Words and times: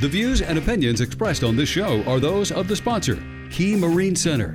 The 0.00 0.08
views 0.08 0.40
and 0.40 0.56
opinions 0.56 1.02
expressed 1.02 1.44
on 1.44 1.56
this 1.56 1.68
show 1.68 2.02
are 2.04 2.18
those 2.18 2.50
of 2.52 2.68
the 2.68 2.74
sponsor, 2.74 3.22
Key 3.50 3.76
Marine 3.76 4.16
Center. 4.16 4.54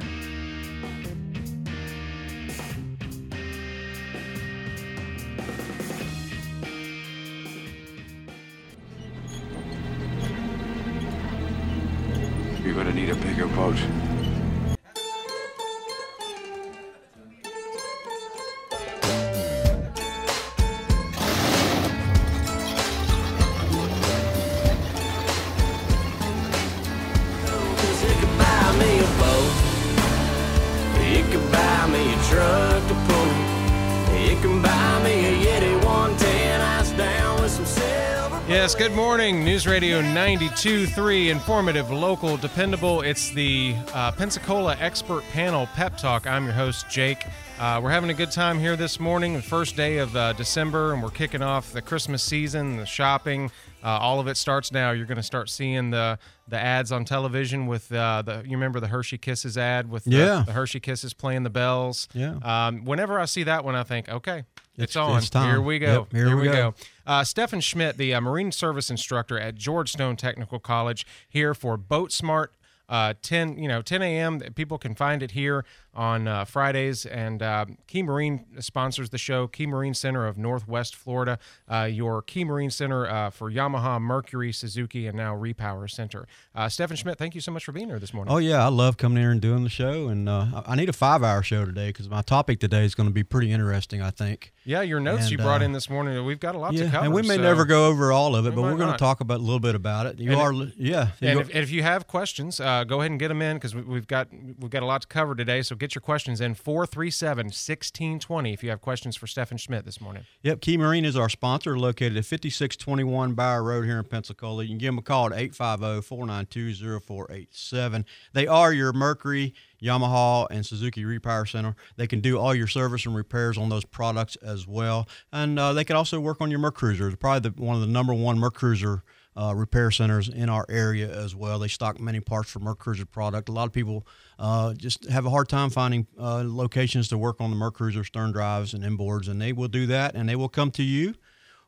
News 39.55 39.67
Radio 39.67 40.01
92.3, 40.01 41.29
informative, 41.29 41.89
local, 41.89 42.35
dependable. 42.35 42.99
It's 42.99 43.29
the 43.31 43.73
uh, 43.93 44.11
Pensacola 44.11 44.75
Expert 44.81 45.23
Panel 45.31 45.65
Pep 45.75 45.97
Talk. 45.97 46.27
I'm 46.27 46.43
your 46.43 46.51
host, 46.53 46.89
Jake. 46.89 47.25
Uh, 47.57 47.79
we're 47.81 47.89
having 47.89 48.09
a 48.09 48.13
good 48.13 48.31
time 48.31 48.59
here 48.59 48.75
this 48.75 48.99
morning, 48.99 49.31
the 49.33 49.41
first 49.41 49.77
day 49.77 49.99
of 49.99 50.13
uh, 50.13 50.33
December, 50.33 50.91
and 50.91 51.01
we're 51.01 51.09
kicking 51.09 51.41
off 51.41 51.71
the 51.71 51.81
Christmas 51.81 52.21
season, 52.21 52.75
the 52.75 52.85
shopping. 52.85 53.49
Uh, 53.81 53.87
all 53.87 54.19
of 54.19 54.27
it 54.27 54.35
starts 54.35 54.73
now. 54.73 54.91
You're 54.91 55.05
going 55.05 55.15
to 55.15 55.23
start 55.23 55.49
seeing 55.49 55.89
the 55.89 56.19
the 56.49 56.59
ads 56.59 56.91
on 56.91 57.05
television 57.05 57.65
with 57.65 57.89
uh, 57.93 58.23
the. 58.23 58.43
You 58.43 58.57
remember 58.57 58.81
the 58.81 58.87
Hershey 58.87 59.17
Kisses 59.17 59.57
ad 59.57 59.89
with 59.89 60.03
the, 60.03 60.17
Yeah. 60.17 60.43
the 60.45 60.51
Hershey 60.51 60.81
Kisses 60.81 61.13
playing 61.13 61.43
the 61.43 61.49
bells. 61.49 62.09
Yeah. 62.13 62.39
Um, 62.43 62.83
whenever 62.83 63.17
I 63.21 63.23
see 63.23 63.43
that 63.43 63.63
one, 63.63 63.75
I 63.75 63.83
think, 63.83 64.09
okay, 64.09 64.43
it's, 64.77 64.95
It's- 64.95 64.97
on. 64.97 65.17
it's. 65.17 65.33
Here 65.33 65.61
we 65.61 65.79
go. 65.79 66.07
Yep, 66.11 66.11
here 66.11 66.29
we 66.35 66.41
we 66.41 66.47
go. 66.47 66.71
go. 66.71 66.75
Uh, 67.05 67.23
Stefan 67.23 67.61
Schmitt, 67.61 67.97
the 67.97 68.13
uh, 68.13 68.21
Marine 68.21 68.51
Service 68.51 68.89
instructor 68.89 69.39
at 69.39 69.55
George 69.55 69.91
Stone 69.91 70.15
Technical 70.17 70.59
College, 70.59 71.05
here 71.27 71.53
for 71.53 71.77
Boat 71.77 72.11
Smart. 72.11 72.53
Uh, 72.87 73.15
10, 73.23 73.57
you 73.57 73.67
know, 73.67 73.81
10 73.81 74.03
a.m. 74.03 74.39
People 74.53 74.77
can 74.77 74.93
find 74.93 75.23
it 75.23 75.31
here 75.31 75.65
on 75.95 76.27
uh, 76.27 76.43
Fridays, 76.45 77.05
and 77.05 77.41
uh, 77.41 77.65
Key 77.87 78.03
Marine 78.03 78.45
sponsors 78.59 79.09
the 79.09 79.17
show. 79.17 79.47
Key 79.47 79.65
Marine 79.65 79.93
Center 79.93 80.27
of 80.27 80.37
Northwest 80.37 80.95
Florida, 80.95 81.39
uh, 81.69 81.87
your 81.91 82.21
Key 82.21 82.43
Marine 82.43 82.69
Center 82.69 83.07
uh, 83.09 83.29
for 83.29 83.49
Yamaha, 83.51 84.01
Mercury, 84.01 84.51
Suzuki, 84.51 85.07
and 85.07 85.15
now 85.17 85.35
Repower 85.35 85.89
Center. 85.89 86.27
Uh, 86.53 86.67
Stefan 86.69 86.97
Schmitt, 86.97 87.17
thank 87.17 87.35
you 87.35 87.41
so 87.41 87.51
much 87.51 87.63
for 87.65 87.71
being 87.71 87.87
here 87.87 87.99
this 87.99 88.13
morning. 88.13 88.33
Oh 88.33 88.37
yeah, 88.37 88.63
I 88.63 88.69
love 88.69 88.97
coming 88.97 89.17
here 89.21 89.31
and 89.31 89.39
doing 89.41 89.63
the 89.63 89.69
show, 89.69 90.07
and 90.09 90.27
uh, 90.27 90.63
I 90.67 90.75
need 90.75 90.89
a 90.89 90.93
five-hour 90.93 91.43
show 91.43 91.65
today 91.65 91.87
because 91.89 92.09
my 92.09 92.21
topic 92.21 92.59
today 92.59 92.83
is 92.85 92.95
going 92.95 93.07
to 93.09 93.13
be 93.13 93.23
pretty 93.23 93.51
interesting. 93.51 94.01
I 94.01 94.11
think. 94.11 94.51
yeah, 94.65 94.81
your 94.81 94.99
notes 94.99 95.31
you 95.31 95.37
brought 95.37 95.61
in 95.61 95.71
this 95.71 95.89
morning. 95.89 96.23
We've 96.25 96.39
got 96.39 96.55
a 96.55 96.57
lot 96.57 96.71
to 96.73 96.77
yeah, 96.77 96.89
cover. 96.89 97.05
and 97.05 97.13
we 97.13 97.21
may 97.21 97.35
so- 97.35 97.41
never 97.41 97.65
go 97.65 97.87
over 97.87 98.11
all 98.11 98.35
of 98.35 98.45
it, 98.45 98.49
We 98.49 98.55
but 98.57 98.61
we're 98.63 98.75
going 98.77 98.91
to 98.91 98.97
talk 98.97 99.21
about 99.21 99.39
a 99.39 99.43
little 99.43 99.59
bit 99.59 99.75
about 99.75 100.05
it. 100.07 100.19
You 100.19 100.31
And 100.31 100.41
are, 100.41 100.53
li- 100.53 100.73
yeah. 100.77 101.09
And 101.21 101.39
if, 101.39 101.47
and 101.49 101.57
if 101.57 101.71
you 101.71 101.83
have 101.83 102.07
questions, 102.07 102.59
uh, 102.59 102.83
go 102.83 102.99
ahead 102.99 103.11
and 103.11 103.19
get 103.19 103.29
them 103.29 103.41
in 103.41 103.57
because 103.57 103.73
we've 103.75 104.07
got 104.07 104.27
we've 104.33 104.69
got 104.69 104.83
a 104.83 104.85
lot 104.85 105.01
to 105.03 105.07
cover 105.07 105.35
today. 105.35 105.61
So 105.61 105.75
get 105.85 105.93
your 105.93 106.01
questions 106.01 106.41
in 106.41 106.55
437-1620 106.55 108.53
if 108.55 108.63
you 108.63 108.71
have 108.71 108.81
questions 108.81 109.15
for 109.15 109.27
Stefan 109.27 109.59
Schmitt 109.59 109.85
this 109.85 110.01
morning. 110.01 110.25
Yep, 110.41 110.61
Key 110.61 110.77
Marine 110.77 111.05
is 111.05 111.15
our 111.15 111.29
sponsor, 111.29 111.77
located 111.77 112.17
at 112.17 112.25
5621 112.25 113.35
Bauer 113.35 113.61
Road 113.61 113.85
here 113.85 113.99
in 113.99 114.05
Pensacola. 114.05 114.63
You 114.63 114.69
can 114.69 114.79
give 114.79 114.87
them 114.87 114.97
a 114.97 115.03
call 115.03 115.31
at 115.31 115.51
850-492-0487. 115.51 118.05
They 118.33 118.47
are 118.47 118.73
your 118.73 118.93
Mercury, 118.93 119.53
Yamaha, 119.79 120.47
and 120.49 120.65
Suzuki 120.65 121.03
Repower 121.03 121.47
Center. 121.47 121.75
They 121.97 122.07
can 122.07 122.19
do 122.19 122.39
all 122.39 122.55
your 122.55 122.65
service 122.65 123.05
and 123.05 123.15
repairs 123.15 123.55
on 123.55 123.69
those 123.69 123.85
products 123.85 124.37
as 124.37 124.65
well, 124.65 125.07
and 125.31 125.59
uh, 125.59 125.73
they 125.73 125.83
can 125.83 125.95
also 125.95 126.19
work 126.19 126.41
on 126.41 126.49
your 126.49 126.59
Mercruiser. 126.59 127.09
It's 127.09 127.17
probably 127.17 127.51
the, 127.51 127.61
one 127.61 127.75
of 127.75 127.81
the 127.81 127.87
number 127.87 128.15
one 128.15 128.39
Mercruiser 128.39 129.03
uh, 129.35 129.53
repair 129.55 129.91
centers 129.91 130.29
in 130.29 130.49
our 130.49 130.65
area 130.69 131.09
as 131.09 131.35
well. 131.35 131.59
They 131.59 131.67
stock 131.67 131.99
many 131.99 132.19
parts 132.19 132.49
for 132.49 132.59
Mercruiser 132.59 133.09
product. 133.09 133.49
A 133.49 133.51
lot 133.51 133.67
of 133.67 133.73
people 133.73 134.07
uh, 134.39 134.73
just 134.73 135.05
have 135.09 135.25
a 135.25 135.29
hard 135.29 135.49
time 135.49 135.69
finding 135.69 136.07
uh, 136.19 136.43
locations 136.45 137.09
to 137.09 137.17
work 137.17 137.41
on 137.41 137.51
the 137.51 137.57
Mercruiser 137.57 138.05
stern 138.05 138.31
drives 138.31 138.73
and 138.73 138.83
inboards, 138.83 139.27
and 139.27 139.41
they 139.41 139.51
will 139.51 139.67
do 139.67 139.85
that, 139.87 140.15
and 140.15 140.29
they 140.29 140.35
will 140.35 140.49
come 140.49 140.71
to 140.71 140.83
you. 140.83 141.15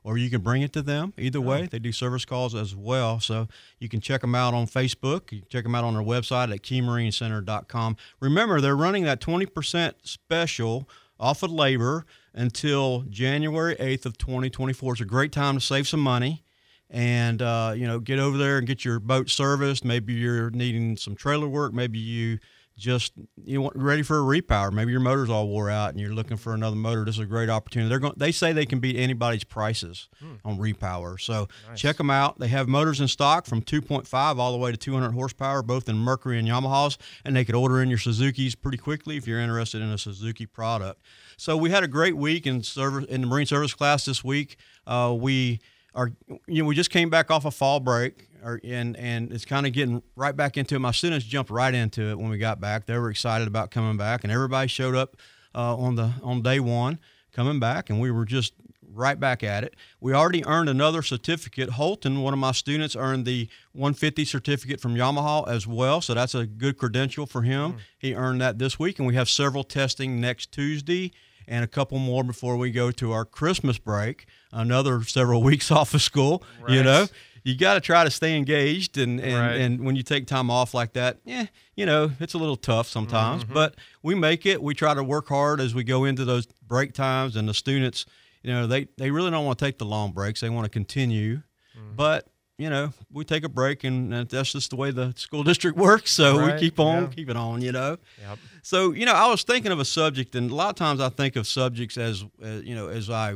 Or 0.04 0.18
you 0.18 0.30
can 0.30 0.40
bring 0.40 0.62
it 0.62 0.72
to 0.72 0.82
them. 0.82 1.12
Either 1.18 1.42
way, 1.42 1.66
they 1.66 1.80
do 1.80 1.92
service 1.92 2.24
calls 2.24 2.56
as 2.56 2.74
well. 2.74 3.20
So 3.20 3.50
you 3.78 3.90
can 3.90 4.00
check 4.00 4.22
them 4.22 4.36
out 4.36 4.54
on 4.54 4.66
Facebook. 4.66 5.34
You 5.34 5.40
can 5.40 5.50
check 5.50 5.64
them 5.64 5.76
out 5.76 5.84
on 5.84 5.96
their 5.96 6.04
website 6.04 6.54
at 6.54 6.62
keymarinecenter.com. 6.62 7.98
Remember, 8.22 8.62
they're 8.62 8.78
running 8.78 9.04
that 9.04 9.20
20% 9.20 9.96
special 10.04 10.88
off 11.20 11.44
of 11.44 11.52
labor 11.52 12.06
until 12.34 13.02
January 13.10 13.76
8th 13.76 14.06
of 14.06 14.18
2024. 14.18 14.94
It's 14.94 15.02
a 15.02 15.06
great 15.06 15.34
time 15.34 15.56
to 15.56 15.62
save 15.62 15.90
some 15.90 16.00
money 16.00 16.46
and 16.90 17.42
uh, 17.42 17.74
you 17.76 17.88
know 17.88 18.00
get 18.00 18.20
over 18.20 18.38
there 18.38 18.58
and 18.58 18.68
get 18.68 18.86
your 18.86 19.00
boat 19.00 19.30
serviced. 19.30 19.84
Maybe 19.86 20.14
you're 20.14 20.50
needing 20.50 20.98
some 20.98 21.16
trailer 21.16 21.48
work. 21.48 21.74
Maybe 21.74 22.00
you 22.00 22.40
just 22.78 23.14
you 23.44 23.60
want 23.60 23.76
ready 23.76 24.04
for 24.04 24.20
a 24.20 24.22
repower. 24.22 24.72
Maybe 24.72 24.92
your 24.92 25.02
motor's 25.02 25.30
all 25.32 25.48
wore 25.48 25.70
out 25.70 25.90
and 25.90 26.00
you're 26.00 26.14
looking 26.14 26.38
for 26.38 26.54
another 26.54 26.76
motor. 26.76 27.04
This 27.06 27.16
is 27.16 27.22
a 27.22 27.26
great 27.26 27.50
opportunity. 27.50 27.90
They're 27.90 28.00
going. 28.00 28.14
They 28.18 28.32
say 28.32 28.54
they 28.54 28.68
can 28.68 28.80
beat 28.80 28.96
anybody's 28.96 29.44
prices 29.44 30.10
on 30.46 30.60
repower. 30.60 31.20
So 31.20 31.48
check 31.76 31.98
them 31.98 32.12
out. 32.12 32.38
They 32.40 32.48
have 32.50 32.68
motors 32.68 33.02
in 33.02 33.08
stock 33.08 33.48
from 33.48 33.64
2.5 33.64 34.38
all 34.38 34.52
the 34.52 34.58
way 34.60 34.72
to 34.72 34.78
200 34.78 35.12
horsepower, 35.12 35.64
both 35.64 35.90
in 35.90 35.98
Mercury 35.98 36.38
and 36.38 36.48
Yamahas, 36.48 36.98
and 37.26 37.36
they 37.36 37.44
could 37.44 37.56
order 37.56 37.82
in 37.82 37.90
your 37.90 37.98
Suzuki's 37.98 38.54
pretty 38.54 38.78
quickly 38.78 39.18
if 39.18 39.28
you're 39.28 39.40
interested 39.40 39.82
in 39.82 39.90
a 39.90 39.98
Suzuki 39.98 40.46
product. 40.46 41.02
So 41.36 41.58
we 41.58 41.72
had 41.72 41.84
a 41.84 41.88
great 41.88 42.16
week 42.16 42.46
in 42.46 42.62
service 42.62 43.06
in 43.06 43.22
the 43.22 43.28
Marine 43.28 43.48
Service 43.48 43.74
class 43.74 44.06
this 44.06 44.24
week. 44.24 44.58
Uh, 44.86 45.16
we 45.20 45.60
are 45.98 46.12
you 46.48 46.62
know 46.62 46.68
we 46.68 46.76
just 46.76 46.92
came 46.92 47.10
back 47.10 47.30
off 47.32 47.44
a 47.44 47.52
fall 47.52 47.82
break 47.82 48.30
or, 48.44 48.62
and 48.64 48.96
and 48.96 49.34
it's 49.34 49.44
kind 49.44 49.66
of 49.66 49.74
getting 49.74 50.02
right 50.16 50.36
back 50.36 50.56
into 50.56 50.76
it. 50.76 50.80
My 50.80 50.92
students 50.92 51.26
jumped 51.26 51.52
right 51.52 51.74
into 51.74 52.12
it 52.12 52.20
when 52.20 52.30
we 52.30 52.38
got 52.38 52.62
back. 52.62 52.86
They 52.86 52.98
were 52.98 53.10
excited 53.10 53.48
about 53.48 53.72
coming 53.72 53.98
back 53.98 54.24
and 54.24 54.32
everybody 54.32 54.68
showed 54.68 54.96
up 54.96 55.18
uh, 55.56 55.76
on 55.76 55.96
the 55.96 56.14
on 56.24 56.44
day 56.44 56.60
one 56.60 57.00
coming 57.34 57.60
back 57.60 57.90
and 57.90 58.00
we 58.00 58.12
were 58.12 58.26
just 58.26 58.54
right 58.94 59.20
back 59.20 59.44
at 59.44 59.64
it. 59.64 59.76
We 60.00 60.14
already 60.14 60.46
earned 60.46 60.70
another 60.70 61.02
certificate. 61.02 61.72
Holton 61.72 62.22
one 62.22 62.34
of 62.34 62.40
my 62.40 62.52
students 62.52 62.96
earned 62.96 63.26
the 63.26 63.50
150 63.74 64.24
certificate 64.24 64.80
from 64.80 64.96
yamaha 64.96 65.48
as 65.48 65.66
well 65.66 66.00
so 66.02 66.14
that's 66.14 66.36
a 66.36 66.46
good 66.46 66.78
credential 66.78 67.26
for 67.26 67.42
him. 67.42 67.78
He 67.98 68.14
earned 68.14 68.40
that 68.42 68.60
this 68.60 68.78
week 68.78 69.00
and 69.00 69.08
we 69.08 69.16
have 69.16 69.30
several 69.30 69.64
testing 69.64 70.22
next 70.22 70.52
tuesday 70.52 71.12
and 71.48 71.64
a 71.64 71.68
couple 71.68 71.98
more 72.00 72.24
before 72.24 72.58
we 72.58 72.72
go 72.72 72.92
to 72.92 73.12
our 73.12 73.26
Christmas 73.26 73.78
break. 73.78 74.26
Another 74.52 75.04
several 75.04 75.42
weeks 75.50 75.72
off 75.72 75.94
of 75.94 76.02
school. 76.02 76.44
You 76.68 76.84
know, 76.84 77.08
you 77.44 77.56
got 77.58 77.76
to 77.76 77.80
try 77.80 78.04
to 78.04 78.12
stay 78.12 78.36
engaged, 78.38 78.98
and 78.98 79.20
and, 79.20 79.34
Right. 79.34 79.56
and 79.62 79.82
when 79.86 79.96
you 79.96 80.04
take 80.04 80.28
time 80.28 80.50
off 80.50 80.74
like 80.74 80.94
that, 80.94 81.20
yeah, 81.26 81.46
you 81.76 81.86
know, 81.86 82.12
it's 82.20 82.34
a 82.34 82.38
little 82.38 82.58
tough 82.58 82.88
sometimes. 82.88 83.44
Mm-hmm. 83.44 83.54
But 83.54 83.76
we 84.04 84.16
make 84.16 84.46
it. 84.46 84.62
We 84.62 84.74
try 84.74 84.94
to 84.94 85.04
work 85.04 85.28
hard 85.30 85.62
as 85.62 85.74
we 85.74 85.84
go 85.84 86.04
into 86.06 86.26
those 86.26 86.46
break 86.68 86.94
times, 86.94 87.36
and 87.36 87.48
the 87.48 87.54
students, 87.54 88.06
you 88.44 88.52
know, 88.52 88.68
they 88.68 88.88
they 88.98 89.12
really 89.12 89.32
don't 89.32 89.46
want 89.46 89.58
to 89.60 89.66
take 89.66 89.78
the 89.78 89.86
long 89.86 90.12
breaks. 90.12 90.42
They 90.42 90.50
want 90.50 90.66
to 90.66 90.70
continue, 90.70 91.42
Mm-hmm. 91.78 91.96
but. 91.96 92.28
You 92.58 92.72
know, 92.72 92.92
we 93.12 93.24
take 93.24 93.44
a 93.44 93.50
break, 93.50 93.84
and 93.84 94.12
that's 94.12 94.52
just 94.52 94.72
the 94.72 94.76
way 94.76 94.90
the 94.90 95.14
school 95.16 95.44
district 95.52 95.78
works. 95.78 96.12
So 96.12 96.40
Right, 96.40 96.56
we 96.56 96.60
keep 96.60 96.80
on, 96.80 97.04
yeah. 97.04 97.10
keep 97.10 97.30
it 97.30 97.38
on. 97.38 97.62
You 97.62 97.72
know. 97.72 97.98
Yep. 98.20 98.40
So 98.64 98.94
you 98.94 99.06
know, 99.06 99.14
I 99.14 99.28
was 99.30 99.44
thinking 99.44 99.72
of 99.72 99.80
a 99.80 99.86
subject, 99.86 100.36
and 100.36 100.50
a 100.50 100.56
lot 100.56 100.70
of 100.70 100.76
times 100.76 101.00
I 101.00 101.10
think 101.10 101.36
of 101.36 101.46
subjects 101.48 101.98
as 101.98 102.24
uh, 102.44 102.48
you 102.64 102.74
know, 102.74 102.88
as 102.88 103.12
I 103.12 103.36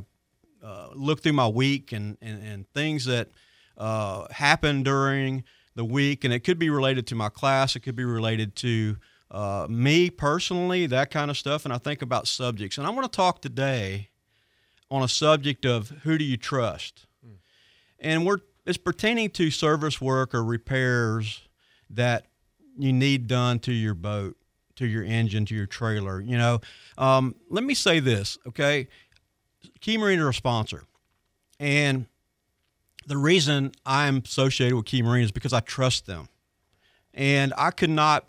uh, 0.63 0.87
look 0.95 1.21
through 1.21 1.33
my 1.33 1.47
week 1.47 1.91
and 1.91 2.17
and, 2.19 2.43
and 2.43 2.67
things 2.73 3.05
that 3.05 3.29
uh, 3.77 4.27
happen 4.31 4.81
during 4.81 5.44
the 5.75 5.85
week, 5.85 6.24
and 6.24 6.33
it 6.33 6.39
could 6.39 6.57
be 6.57 6.71
related 6.71 7.06
to 7.07 7.15
my 7.15 7.29
class, 7.29 7.75
it 7.75 7.81
could 7.81 7.95
be 7.95 8.03
related 8.03 8.56
to 8.57 8.97
uh, 9.29 9.67
me 9.69 10.09
personally, 10.09 10.88
that 10.88 11.12
kind 11.12 11.29
of 11.29 11.38
stuff. 11.38 11.63
And 11.63 11.74
I 11.74 11.77
think 11.77 12.01
about 12.01 12.27
subjects, 12.27 12.79
and 12.79 12.88
I 12.88 12.89
want 12.89 13.09
to 13.09 13.15
talk 13.15 13.39
today 13.39 14.09
on 14.89 15.03
a 15.03 15.07
subject 15.07 15.63
of 15.63 15.89
who 16.03 16.17
do 16.17 16.24
you 16.25 16.38
trust, 16.38 17.06
and 18.00 18.25
we're 18.25 18.39
it's 18.66 18.78
pertaining 18.78 19.30
to 19.31 19.52
service 19.52 20.00
work 20.00 20.34
or 20.34 20.44
repairs 20.44 21.42
that 21.90 22.28
you 22.78 22.94
need 22.94 23.28
done 23.28 23.60
to 23.60 23.72
your 23.72 23.94
boat, 23.94 24.38
to 24.75 24.86
your 24.86 25.04
engine, 25.04 25.46
to 25.46 25.56
your 25.56 25.66
trailer. 25.66 26.22
You 26.22 26.38
know, 26.38 26.62
um, 26.98 27.36
let 27.50 27.63
me 27.63 27.74
say 27.74 28.00
this, 28.00 28.38
okay? 28.48 28.88
Key 29.80 29.98
Marine 29.98 30.19
are 30.19 30.30
a 30.30 30.34
sponsor, 30.34 30.84
and 31.60 32.06
the 33.08 33.18
reason 33.18 33.72
I'm 33.86 34.22
associated 34.25 34.75
with 34.75 34.86
Key 34.86 35.02
Marine 35.02 35.24
is 35.24 35.31
because 35.31 35.54
I 35.54 35.60
trust 35.60 36.06
them, 36.06 36.30
and 37.13 37.54
I 37.58 37.72
could 37.72 37.90
not 37.90 38.25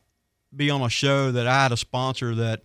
be 0.55 0.70
on 0.70 0.82
a 0.82 0.88
show 0.88 1.32
that 1.32 1.46
I 1.46 1.62
had 1.62 1.73
a 1.73 1.76
sponsor 1.76 2.34
that 2.34 2.62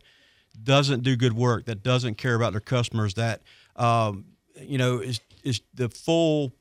doesn't 0.61 1.03
do 1.03 1.15
good 1.15 1.33
work, 1.33 1.65
that 1.65 1.83
doesn't 1.83 2.15
care 2.17 2.35
about 2.35 2.51
their 2.51 2.61
customers, 2.61 3.13
that 3.15 3.41
um, 3.75 4.25
you 4.59 4.77
know 4.77 4.99
is 4.99 5.21
is 5.43 5.61
the 5.73 5.89
full 5.89 6.53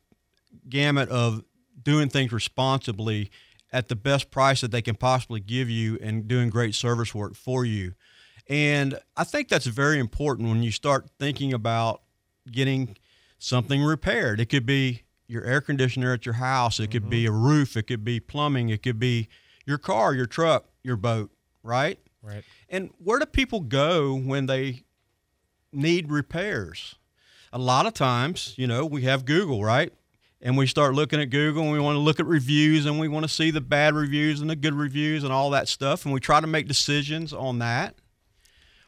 gamut 0.69 1.08
of 1.08 1.44
doing 1.82 2.08
things 2.08 2.32
responsibly 2.32 3.31
at 3.73 3.88
the 3.88 3.97
best 3.97 4.31
price 4.31 4.61
that 4.61 4.70
they 4.70 4.82
can 4.82 4.94
possibly 4.94 5.41
give 5.41 5.69
you 5.69 5.99
and 6.00 6.29
doing 6.29 6.50
great 6.50 6.75
service 6.75 7.14
work 7.14 7.35
for 7.35 7.64
you. 7.64 7.94
And 8.49 8.99
I 9.17 9.25
think 9.25 9.49
that's 9.49 9.67
very 9.67 9.99
important 9.99 10.49
when 10.49 10.62
you 10.62 10.70
start 10.70 11.11
thinking 11.19 11.53
about 11.53 12.03
getting 12.50 12.97
something 13.38 13.82
repaired. 13.82 14.41
It 14.41 14.47
could 14.47 14.67
be 14.67 15.03
your 15.26 15.44
air 15.44 15.61
conditioner 15.61 16.12
at 16.12 16.25
your 16.25 16.35
house, 16.35 16.79
it 16.79 16.91
could 16.93 17.11
be 17.11 17.25
mm-hmm. 17.25 17.35
a 17.35 17.38
roof, 17.38 17.76
it 17.76 17.85
could 17.85 18.05
be 18.05 18.20
plumbing, 18.20 18.69
it 18.69 18.82
could 18.82 18.99
be 18.99 19.29
your 19.64 19.79
car, 19.79 20.14
your 20.14 20.26
truck, 20.26 20.67
your 20.85 20.97
boat, 20.97 21.31
right? 21.64 21.99
Right. 22.23 22.44
And 22.69 22.91
where 22.99 23.19
do 23.19 23.26
people 23.26 23.61
go 23.61 24.14
when 24.14 24.47
they 24.47 24.85
need 25.73 26.11
repairs? 26.11 26.97
A 27.53 27.58
lot 27.58 27.87
of 27.87 27.94
times, 27.94 28.55
you 28.56 28.67
know, 28.67 28.85
we 28.85 29.03
have 29.03 29.25
Google, 29.25 29.64
right? 29.64 29.93
And 30.46 30.56
we 30.56 30.69
start 30.69 30.94
looking 30.94 31.20
at 31.20 31.31
Google 31.31 31.64
and 31.64 31.72
we 31.72 31.81
want 31.81 31.96
to 31.96 31.98
look 31.98 32.20
at 32.20 32.26
reviews 32.26 32.87
and 32.87 33.00
we 33.00 33.08
want 33.08 33.25
to 33.25 33.28
see 33.28 33.50
the 33.50 33.60
bad 33.60 33.96
reviews 33.96 34.40
and 34.40 34.48
the 34.48 34.54
good 34.54 34.75
reviews 34.75 35.25
and 35.25 35.32
all 35.32 35.50
that 35.50 35.66
stuff. 35.66 36.04
And 36.04 36.14
we 36.14 36.20
try 36.20 36.40
to 36.40 36.46
make 36.46 36.69
decisions 36.69 37.32
on 37.32 37.58
that. 37.58 37.96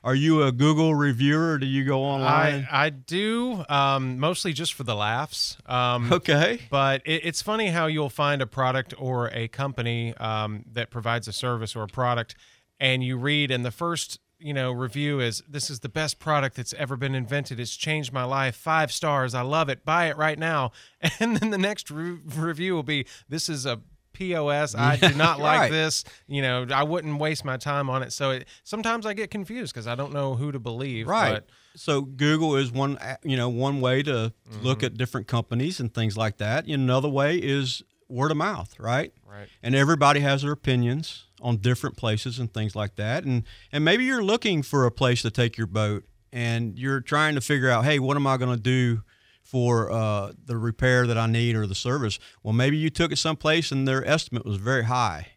Are 0.04 0.14
you 0.14 0.44
a 0.44 0.52
Google 0.52 0.94
reviewer 0.94 1.54
or 1.54 1.58
do 1.58 1.66
you 1.66 1.84
go 1.84 2.04
online? 2.04 2.68
I, 2.70 2.86
I 2.86 2.90
do 2.90 3.64
um, 3.68 4.20
mostly 4.20 4.52
just 4.52 4.72
for 4.72 4.84
the 4.84 4.94
laughs. 4.94 5.56
Um, 5.66 6.12
okay. 6.12 6.60
But 6.70 7.02
it, 7.04 7.26
it's 7.26 7.42
funny 7.42 7.70
how 7.70 7.86
you'll 7.86 8.08
find 8.08 8.40
a 8.40 8.46
product 8.46 8.94
or 8.96 9.28
a 9.30 9.48
company 9.48 10.16
um, 10.18 10.64
that 10.74 10.90
provides 10.90 11.26
a 11.26 11.32
service 11.32 11.74
or 11.74 11.82
a 11.82 11.88
product, 11.88 12.36
and 12.78 13.02
you 13.02 13.16
read, 13.16 13.50
and 13.50 13.64
the 13.64 13.72
first 13.72 14.20
you 14.38 14.54
know 14.54 14.72
review 14.72 15.20
is 15.20 15.42
this 15.48 15.70
is 15.70 15.80
the 15.80 15.88
best 15.88 16.18
product 16.18 16.56
that's 16.56 16.72
ever 16.74 16.96
been 16.96 17.14
invented. 17.14 17.58
It's 17.60 17.76
changed 17.76 18.12
my 18.12 18.24
life. 18.24 18.56
Five 18.56 18.92
stars. 18.92 19.34
I 19.34 19.42
love 19.42 19.68
it. 19.68 19.84
Buy 19.84 20.06
it 20.06 20.16
right 20.16 20.38
now. 20.38 20.72
And 21.20 21.36
then 21.36 21.50
the 21.50 21.58
next 21.58 21.90
re- 21.90 22.18
review 22.36 22.74
will 22.74 22.82
be 22.82 23.06
this 23.28 23.48
is 23.48 23.66
a 23.66 23.80
POS. 24.12 24.74
I 24.74 24.96
do 24.96 25.14
not 25.14 25.38
like 25.40 25.60
Right. 25.60 25.70
this. 25.70 26.04
You 26.26 26.42
know, 26.42 26.66
I 26.72 26.82
wouldn't 26.82 27.18
waste 27.18 27.44
my 27.44 27.56
time 27.56 27.88
on 27.88 28.02
it. 28.02 28.12
So 28.12 28.32
it, 28.32 28.48
sometimes 28.64 29.06
I 29.06 29.14
get 29.14 29.30
confused 29.30 29.72
because 29.72 29.86
I 29.86 29.94
don't 29.94 30.12
know 30.12 30.34
who 30.34 30.52
to 30.52 30.58
believe. 30.58 31.06
Right. 31.06 31.34
But 31.34 31.48
so 31.76 32.02
Google 32.02 32.56
is 32.56 32.72
one, 32.72 32.98
uh, 32.98 33.16
you 33.22 33.36
know, 33.36 33.48
one 33.48 33.80
way 33.80 34.02
to 34.02 34.32
look 34.62 34.78
mm-hmm. 34.78 34.86
at 34.86 34.96
different 34.96 35.28
companies 35.28 35.78
and 35.80 35.92
things 35.92 36.16
like 36.16 36.38
that. 36.38 36.66
Another 36.66 37.08
way 37.08 37.36
is 37.36 37.82
word 38.08 38.30
of 38.30 38.36
mouth, 38.36 38.78
right? 38.78 39.12
Right. 39.28 39.48
And 39.62 39.74
everybody 39.74 40.20
has 40.20 40.42
their 40.42 40.52
opinions 40.52 41.27
on 41.40 41.58
different 41.58 41.96
places 41.96 42.38
and 42.38 42.52
things 42.52 42.74
like 42.74 42.96
that. 42.96 43.24
And 43.24 43.44
and 43.72 43.84
maybe 43.84 44.04
you're 44.04 44.22
looking 44.24 44.62
for 44.62 44.86
a 44.86 44.90
place 44.90 45.22
to 45.22 45.30
take 45.30 45.56
your 45.56 45.66
boat, 45.66 46.04
and 46.32 46.78
you're 46.78 47.00
trying 47.00 47.34
to 47.34 47.40
figure 47.40 47.70
out, 47.70 47.84
hey, 47.84 47.98
what 47.98 48.16
am 48.16 48.26
I 48.26 48.36
going 48.36 48.54
to 48.56 48.62
do? 48.62 49.02
For 49.42 49.90
uh, 49.90 50.32
the 50.44 50.58
repair 50.58 51.06
that 51.06 51.16
I 51.16 51.26
need 51.26 51.56
or 51.56 51.66
the 51.66 51.74
service, 51.74 52.18
well, 52.42 52.52
maybe 52.52 52.76
you 52.76 52.90
took 52.90 53.12
it 53.12 53.16
someplace 53.16 53.72
and 53.72 53.88
their 53.88 54.06
estimate 54.06 54.44
was 54.44 54.58
very 54.58 54.84
high, 54.84 55.28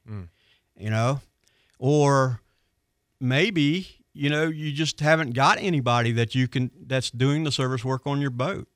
you 0.78 0.90
know, 0.90 1.22
or 1.80 2.42
maybe 3.22 3.88
you 4.14 4.30
know 4.30 4.48
you 4.48 4.72
just 4.74 5.00
haven't 5.00 5.32
got 5.32 5.58
anybody 5.60 6.12
that 6.12 6.36
you 6.36 6.48
can 6.48 6.72
that's 6.86 7.10
doing 7.12 7.44
the 7.46 7.52
service 7.52 7.86
work 7.86 8.06
on 8.06 8.20
your 8.20 8.30
boat 8.32 8.68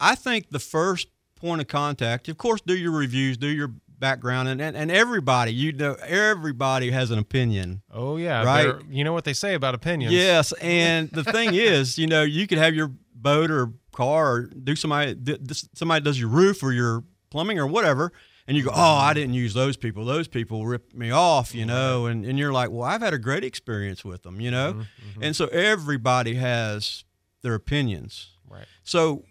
i 0.00 0.14
think 0.14 0.48
the 0.50 0.58
first 0.58 1.08
point 1.34 1.60
of 1.60 1.66
contact 1.66 2.28
of 2.28 2.38
course 2.38 2.60
do 2.62 2.76
your 2.76 2.92
reviews 2.92 3.36
do 3.36 3.48
your 3.48 3.72
background 3.98 4.48
and, 4.48 4.60
and, 4.60 4.76
and 4.76 4.90
everybody 4.90 5.52
you 5.52 5.72
know 5.72 5.94
everybody 6.06 6.90
has 6.90 7.10
an 7.10 7.18
opinion 7.18 7.82
Oh 7.92 8.16
yeah, 8.16 8.42
Right. 8.44 8.74
You 8.88 9.02
know 9.04 9.12
what 9.12 9.24
they 9.24 9.32
say 9.32 9.54
about 9.54 9.74
opinions. 9.74 10.14
yes 10.14 10.52
and 10.62 11.10
the 11.10 11.24
thing 11.24 11.54
is 11.54 11.98
you 11.98 12.06
know 12.06 12.22
you 12.22 12.46
could 12.46 12.58
have 12.58 12.74
your 12.74 12.92
boat 13.14 13.50
or 13.50 13.72
car 13.92 14.32
or 14.32 14.42
do 14.42 14.76
somebody 14.76 15.14
this- 15.14 15.68
somebody 15.74 16.04
does 16.04 16.18
your 16.20 16.28
roof 16.28 16.62
or 16.62 16.72
your 16.72 17.02
plumbing 17.30 17.58
or 17.58 17.66
whatever 17.66 18.12
and 18.46 18.56
you 18.56 18.62
go 18.62 18.70
oh 18.72 18.94
i 18.96 19.12
didn't 19.12 19.34
use 19.34 19.52
those 19.54 19.76
people 19.76 20.04
those 20.04 20.28
people 20.28 20.64
ripped 20.66 20.94
me 20.94 21.10
off 21.10 21.52
you 21.54 21.66
know 21.66 22.06
and, 22.06 22.24
and 22.24 22.38
you're 22.38 22.52
like 22.52 22.70
well 22.70 22.84
i've 22.84 23.00
had 23.02 23.12
a 23.12 23.18
great 23.18 23.42
experience 23.42 24.04
with 24.04 24.22
them 24.22 24.40
you 24.40 24.50
know 24.52 24.72
mm-hmm, 24.74 24.80
mm-hmm. 25.10 25.22
and 25.24 25.34
so 25.34 25.46
everybody 25.48 26.34
has 26.36 27.04
their 27.42 27.54
opinions 27.54 28.28
Right. 28.48 28.64
so 28.84 29.24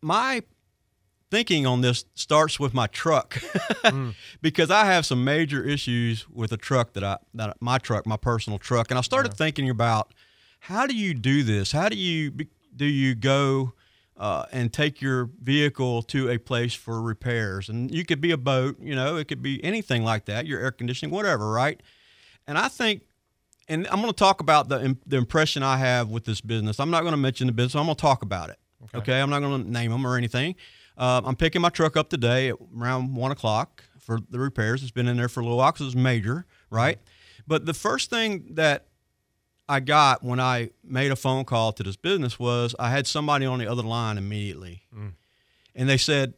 my 0.00 0.42
thinking 1.32 1.66
on 1.66 1.80
this 1.80 2.04
starts 2.14 2.60
with 2.60 2.74
my 2.74 2.86
truck 2.86 3.42
because 4.42 4.70
I 4.70 4.84
have 4.84 5.06
some 5.06 5.24
major 5.24 5.64
issues 5.64 6.28
with 6.28 6.52
a 6.52 6.58
truck 6.58 6.92
that 6.92 7.02
I 7.02 7.16
that 7.32 7.56
my 7.58 7.78
truck, 7.78 8.06
my 8.06 8.18
personal 8.18 8.58
truck, 8.58 8.90
and 8.90 8.98
I 8.98 9.00
started 9.00 9.32
thinking 9.32 9.70
about 9.70 10.12
how 10.60 10.86
do 10.86 10.94
you 10.94 11.14
do 11.14 11.42
this? 11.42 11.72
How 11.72 11.88
do 11.88 11.96
you 11.96 12.32
do 12.76 12.84
you 12.84 13.14
go 13.14 13.72
uh, 14.18 14.44
and 14.52 14.70
take 14.74 15.00
your 15.00 15.30
vehicle 15.42 16.02
to 16.02 16.28
a 16.28 16.36
place 16.36 16.74
for 16.74 17.00
repairs? 17.00 17.70
And 17.70 17.90
you 17.90 18.04
could 18.04 18.20
be 18.20 18.32
a 18.32 18.36
boat, 18.36 18.78
you 18.78 18.94
know, 18.94 19.16
it 19.16 19.26
could 19.26 19.42
be 19.42 19.64
anything 19.64 20.04
like 20.04 20.26
that, 20.26 20.46
your 20.46 20.60
air 20.60 20.70
conditioning, 20.70 21.14
whatever, 21.14 21.50
right? 21.50 21.82
And 22.46 22.58
I 22.58 22.68
think 22.68 23.04
and 23.68 23.86
I'm 23.86 24.02
going 24.02 24.12
to 24.12 24.18
talk 24.18 24.42
about 24.42 24.68
the 24.68 24.98
the 25.06 25.16
impression 25.16 25.62
I 25.62 25.78
have 25.78 26.10
with 26.10 26.26
this 26.26 26.42
business. 26.42 26.78
I'm 26.78 26.90
not 26.90 27.00
going 27.00 27.12
to 27.14 27.24
mention 27.28 27.46
the 27.46 27.54
business. 27.54 27.74
I'm 27.74 27.86
going 27.86 27.96
to 27.96 28.02
talk 28.02 28.20
about 28.20 28.50
it. 28.50 28.58
Okay. 28.94 29.18
I'm 29.18 29.30
not 29.30 29.40
going 29.40 29.64
to 29.64 29.70
name 29.70 29.92
them 29.92 30.06
or 30.06 30.18
anything. 30.18 30.56
Uh, 30.96 31.22
I'm 31.24 31.36
picking 31.36 31.60
my 31.62 31.68
truck 31.70 31.96
up 31.96 32.10
today 32.10 32.48
at 32.50 32.56
around 32.76 33.14
one 33.14 33.30
o'clock 33.32 33.84
for 33.98 34.18
the 34.30 34.38
repairs. 34.38 34.82
It's 34.82 34.90
been 34.90 35.08
in 35.08 35.16
there 35.16 35.28
for 35.28 35.40
a 35.40 35.42
little 35.42 35.58
while 35.58 35.72
because 35.72 35.86
it's 35.88 35.96
major, 35.96 36.46
right? 36.70 36.98
But 37.46 37.66
the 37.66 37.74
first 37.74 38.10
thing 38.10 38.46
that 38.54 38.86
I 39.68 39.80
got 39.80 40.22
when 40.22 40.38
I 40.40 40.70
made 40.84 41.10
a 41.10 41.16
phone 41.16 41.44
call 41.44 41.72
to 41.72 41.82
this 41.82 41.96
business 41.96 42.38
was 42.38 42.74
I 42.78 42.90
had 42.90 43.06
somebody 43.06 43.46
on 43.46 43.58
the 43.58 43.66
other 43.70 43.82
line 43.82 44.18
immediately, 44.18 44.82
and 45.74 45.88
they 45.88 45.96
said, 45.96 46.34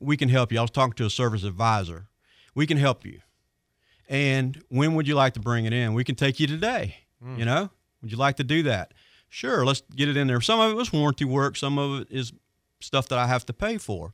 "We 0.00 0.16
can 0.16 0.28
help 0.28 0.52
you." 0.52 0.58
I 0.58 0.62
was 0.62 0.70
talking 0.70 0.92
to 0.94 1.06
a 1.06 1.10
service 1.10 1.44
advisor. 1.44 2.08
We 2.54 2.66
can 2.66 2.76
help 2.76 3.06
you. 3.06 3.20
And 4.08 4.62
when 4.68 4.94
would 4.94 5.06
you 5.06 5.14
like 5.14 5.34
to 5.34 5.40
bring 5.40 5.64
it 5.64 5.72
in? 5.72 5.94
We 5.94 6.04
can 6.04 6.14
take 6.14 6.40
you 6.40 6.46
today. 6.46 6.96
You 7.38 7.44
know, 7.44 7.70
would 8.02 8.10
you 8.12 8.16
like 8.18 8.36
to 8.36 8.44
do 8.44 8.62
that? 8.64 8.92
Sure, 9.28 9.64
let's 9.66 9.82
get 9.94 10.08
it 10.08 10.16
in 10.16 10.26
there. 10.28 10.40
Some 10.40 10.60
of 10.60 10.70
it 10.70 10.74
was 10.74 10.92
warranty 10.92 11.24
work, 11.24 11.56
some 11.56 11.78
of 11.78 12.02
it 12.02 12.08
is 12.10 12.32
stuff 12.80 13.08
that 13.08 13.18
I 13.18 13.26
have 13.26 13.44
to 13.46 13.52
pay 13.52 13.78
for. 13.78 14.12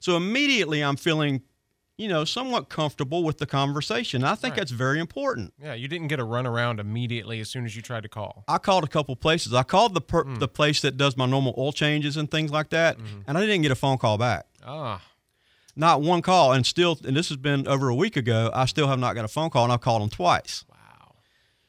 So 0.00 0.16
immediately 0.16 0.82
I'm 0.82 0.96
feeling, 0.96 1.42
you 1.98 2.08
know, 2.08 2.24
somewhat 2.24 2.68
comfortable 2.68 3.24
with 3.24 3.38
the 3.38 3.46
conversation. 3.46 4.24
I 4.24 4.34
think 4.34 4.52
Right. 4.52 4.58
that's 4.58 4.70
very 4.70 5.00
important. 5.00 5.54
Yeah, 5.62 5.74
you 5.74 5.88
didn't 5.88 6.08
get 6.08 6.20
a 6.20 6.24
runaround 6.24 6.78
immediately 6.78 7.40
as 7.40 7.48
soon 7.48 7.64
as 7.64 7.74
you 7.76 7.82
tried 7.82 8.02
to 8.02 8.08
call. 8.08 8.44
I 8.48 8.58
called 8.58 8.84
a 8.84 8.88
couple 8.88 9.16
places. 9.16 9.54
I 9.54 9.62
called 9.62 9.94
the 9.94 10.00
per- 10.02 10.24
the 10.24 10.48
place 10.48 10.80
that 10.82 10.96
does 10.96 11.16
my 11.16 11.26
normal 11.26 11.54
oil 11.56 11.72
changes 11.72 12.16
and 12.16 12.30
things 12.30 12.50
like 12.50 12.68
that, 12.70 12.98
and 13.26 13.36
I 13.38 13.40
didn't 13.40 13.62
get 13.62 13.70
a 13.70 13.74
phone 13.76 13.98
call 13.98 14.18
back. 14.18 14.46
Ah, 14.64 15.00
Not 15.78 16.00
one 16.00 16.22
call, 16.22 16.52
and 16.52 16.64
still, 16.66 16.98
and 17.04 17.14
this 17.16 17.28
has 17.28 17.36
been 17.36 17.68
over 17.68 17.88
a 17.90 17.94
week 17.94 18.16
ago. 18.16 18.50
I 18.54 18.64
still 18.66 18.88
have 18.88 18.98
not 18.98 19.14
got 19.14 19.24
a 19.26 19.28
phone 19.28 19.50
call, 19.50 19.64
and 19.64 19.72
I've 19.72 19.82
called 19.82 20.00
them 20.02 20.08
twice. 20.10 20.64
wow. 20.70 21.14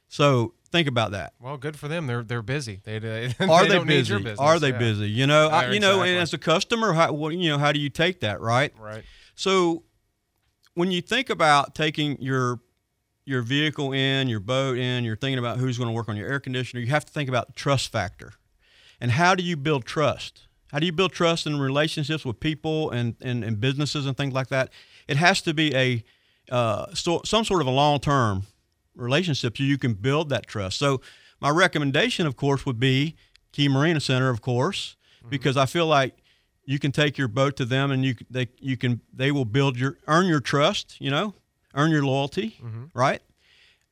So 0.07 0.53
think 0.77 0.87
about 0.87 1.11
that. 1.11 1.33
Well, 1.39 1.57
good 1.57 1.77
for 1.77 1.87
them. 1.87 2.07
They're 2.07 2.23
they're 2.23 2.41
busy. 2.41 2.79
They, 2.83 2.99
they, 2.99 3.33
Are 3.39 3.63
they 3.65 3.77
they, 3.77 3.83
busy? 3.83 3.85
need 3.85 4.07
your 4.07 4.19
business. 4.19 4.39
Are 4.39 4.59
they 4.59 4.71
Yeah. 4.71 4.77
busy? 4.77 5.09
You 5.09 5.27
know, 5.27 5.47
I, 5.49 5.71
you 5.71 5.79
know, 5.79 6.01
and 6.01 6.17
as 6.17 6.33
a 6.33 6.37
customer, 6.37 6.93
how 6.93 7.11
well, 7.13 7.31
you 7.31 7.49
know, 7.49 7.57
how 7.57 7.71
do 7.71 7.79
you 7.79 7.89
take 7.89 8.19
that, 8.21 8.39
right? 8.41 8.73
Right. 8.79 9.03
So 9.35 9.83
when 10.75 10.91
you 10.91 11.01
think 11.01 11.29
about 11.29 11.75
taking 11.75 12.21
your 12.21 12.59
your 13.25 13.41
vehicle 13.41 13.91
in, 13.91 14.29
your 14.29 14.39
boat 14.39 14.77
in, 14.77 15.03
you're 15.03 15.17
thinking 15.17 15.39
about 15.39 15.57
who's 15.57 15.77
going 15.77 15.89
to 15.89 15.93
work 15.93 16.07
on 16.07 16.15
your 16.15 16.29
air 16.29 16.39
conditioner, 16.39 16.79
you 16.81 16.87
have 16.87 17.03
to 17.05 17.11
think 17.11 17.27
about 17.27 17.47
the 17.47 17.53
trust 17.53 17.91
factor. 17.91 18.33
And 19.01 19.11
how 19.11 19.35
do 19.35 19.43
you 19.43 19.57
build 19.57 19.85
trust? 19.85 20.47
How 20.71 20.79
do 20.79 20.85
you 20.85 20.91
build 20.93 21.11
trust 21.11 21.45
in 21.45 21.59
relationships 21.59 22.25
with 22.25 22.39
people 22.39 22.89
and, 22.91 23.15
and, 23.21 23.43
and 23.43 23.59
businesses 23.59 24.05
and 24.05 24.15
things 24.15 24.33
like 24.33 24.47
that? 24.47 24.69
It 25.07 25.17
has 25.17 25.41
to 25.41 25.53
be 25.53 25.75
a 25.75 26.03
uh, 26.49 26.93
so, 26.93 27.21
some 27.25 27.43
sort 27.43 27.59
of 27.61 27.67
a 27.67 27.71
long 27.71 27.99
term 27.99 28.43
relationship 28.97 29.57
so 29.57 29.63
you 29.63 29.77
can 29.77 29.93
build 29.93 30.29
that 30.29 30.47
trust. 30.47 30.77
So 30.77 31.01
my 31.39 31.49
recommendation, 31.49 32.25
of 32.25 32.35
course, 32.35 32.65
would 32.65 32.79
be 32.79 33.15
Key 33.51 33.67
Marine 33.67 33.99
Center, 33.99 34.29
of 34.29 34.41
course, 34.41 34.95
mm-hmm. 35.19 35.29
because 35.29 35.57
I 35.57 35.65
feel 35.65 35.87
like 35.87 36.15
you 36.65 36.79
can 36.79 36.91
take 36.91 37.17
your 37.17 37.27
boat 37.27 37.55
to 37.57 37.65
them 37.65 37.91
and 37.91 38.03
you 38.03 38.15
they 38.29 38.49
you 38.59 38.77
can 38.77 39.01
they 39.13 39.31
will 39.31 39.45
build 39.45 39.77
your 39.77 39.97
earn 40.07 40.25
your 40.25 40.41
trust, 40.41 40.97
you 40.99 41.09
know, 41.09 41.33
earn 41.73 41.91
your 41.91 42.03
loyalty, 42.03 42.57
mm-hmm. 42.61 42.85
right? 42.93 43.21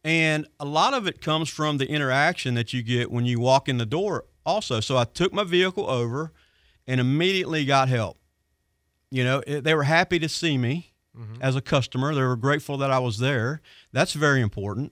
And 0.03 0.45
a 0.59 0.65
lot 0.65 0.93
of 0.93 1.07
it 1.07 1.21
comes 1.21 1.49
from 1.49 1.77
the 1.77 1.87
interaction 1.87 2.53
that 2.55 2.73
you 2.73 2.83
get 2.83 3.09
when 3.09 3.25
you 3.25 3.39
walk 3.39 3.67
in 3.67 3.77
the 3.77 3.85
door 3.87 4.25
also. 4.45 4.79
So 4.79 4.97
I 4.97 5.05
took 5.05 5.33
my 5.33 5.43
vehicle 5.43 5.89
over 5.89 6.31
and 6.85 7.01
immediately 7.01 7.65
got 7.65 7.89
help. 7.89 8.19
You 9.09 9.23
know, 9.23 9.41
it, 9.47 9.63
they 9.63 9.73
were 9.73 9.83
happy 9.83 10.19
to 10.19 10.29
see 10.29 10.57
me 10.57 10.93
as 11.41 11.55
a 11.55 11.61
customer. 11.61 12.13
They 12.15 12.21
were 12.21 12.35
grateful 12.35 12.77
that 12.77 12.91
I 12.91 12.99
was 12.99 13.17
there. 13.19 13.61
That's 13.91 14.13
very 14.13 14.41
important 14.41 14.91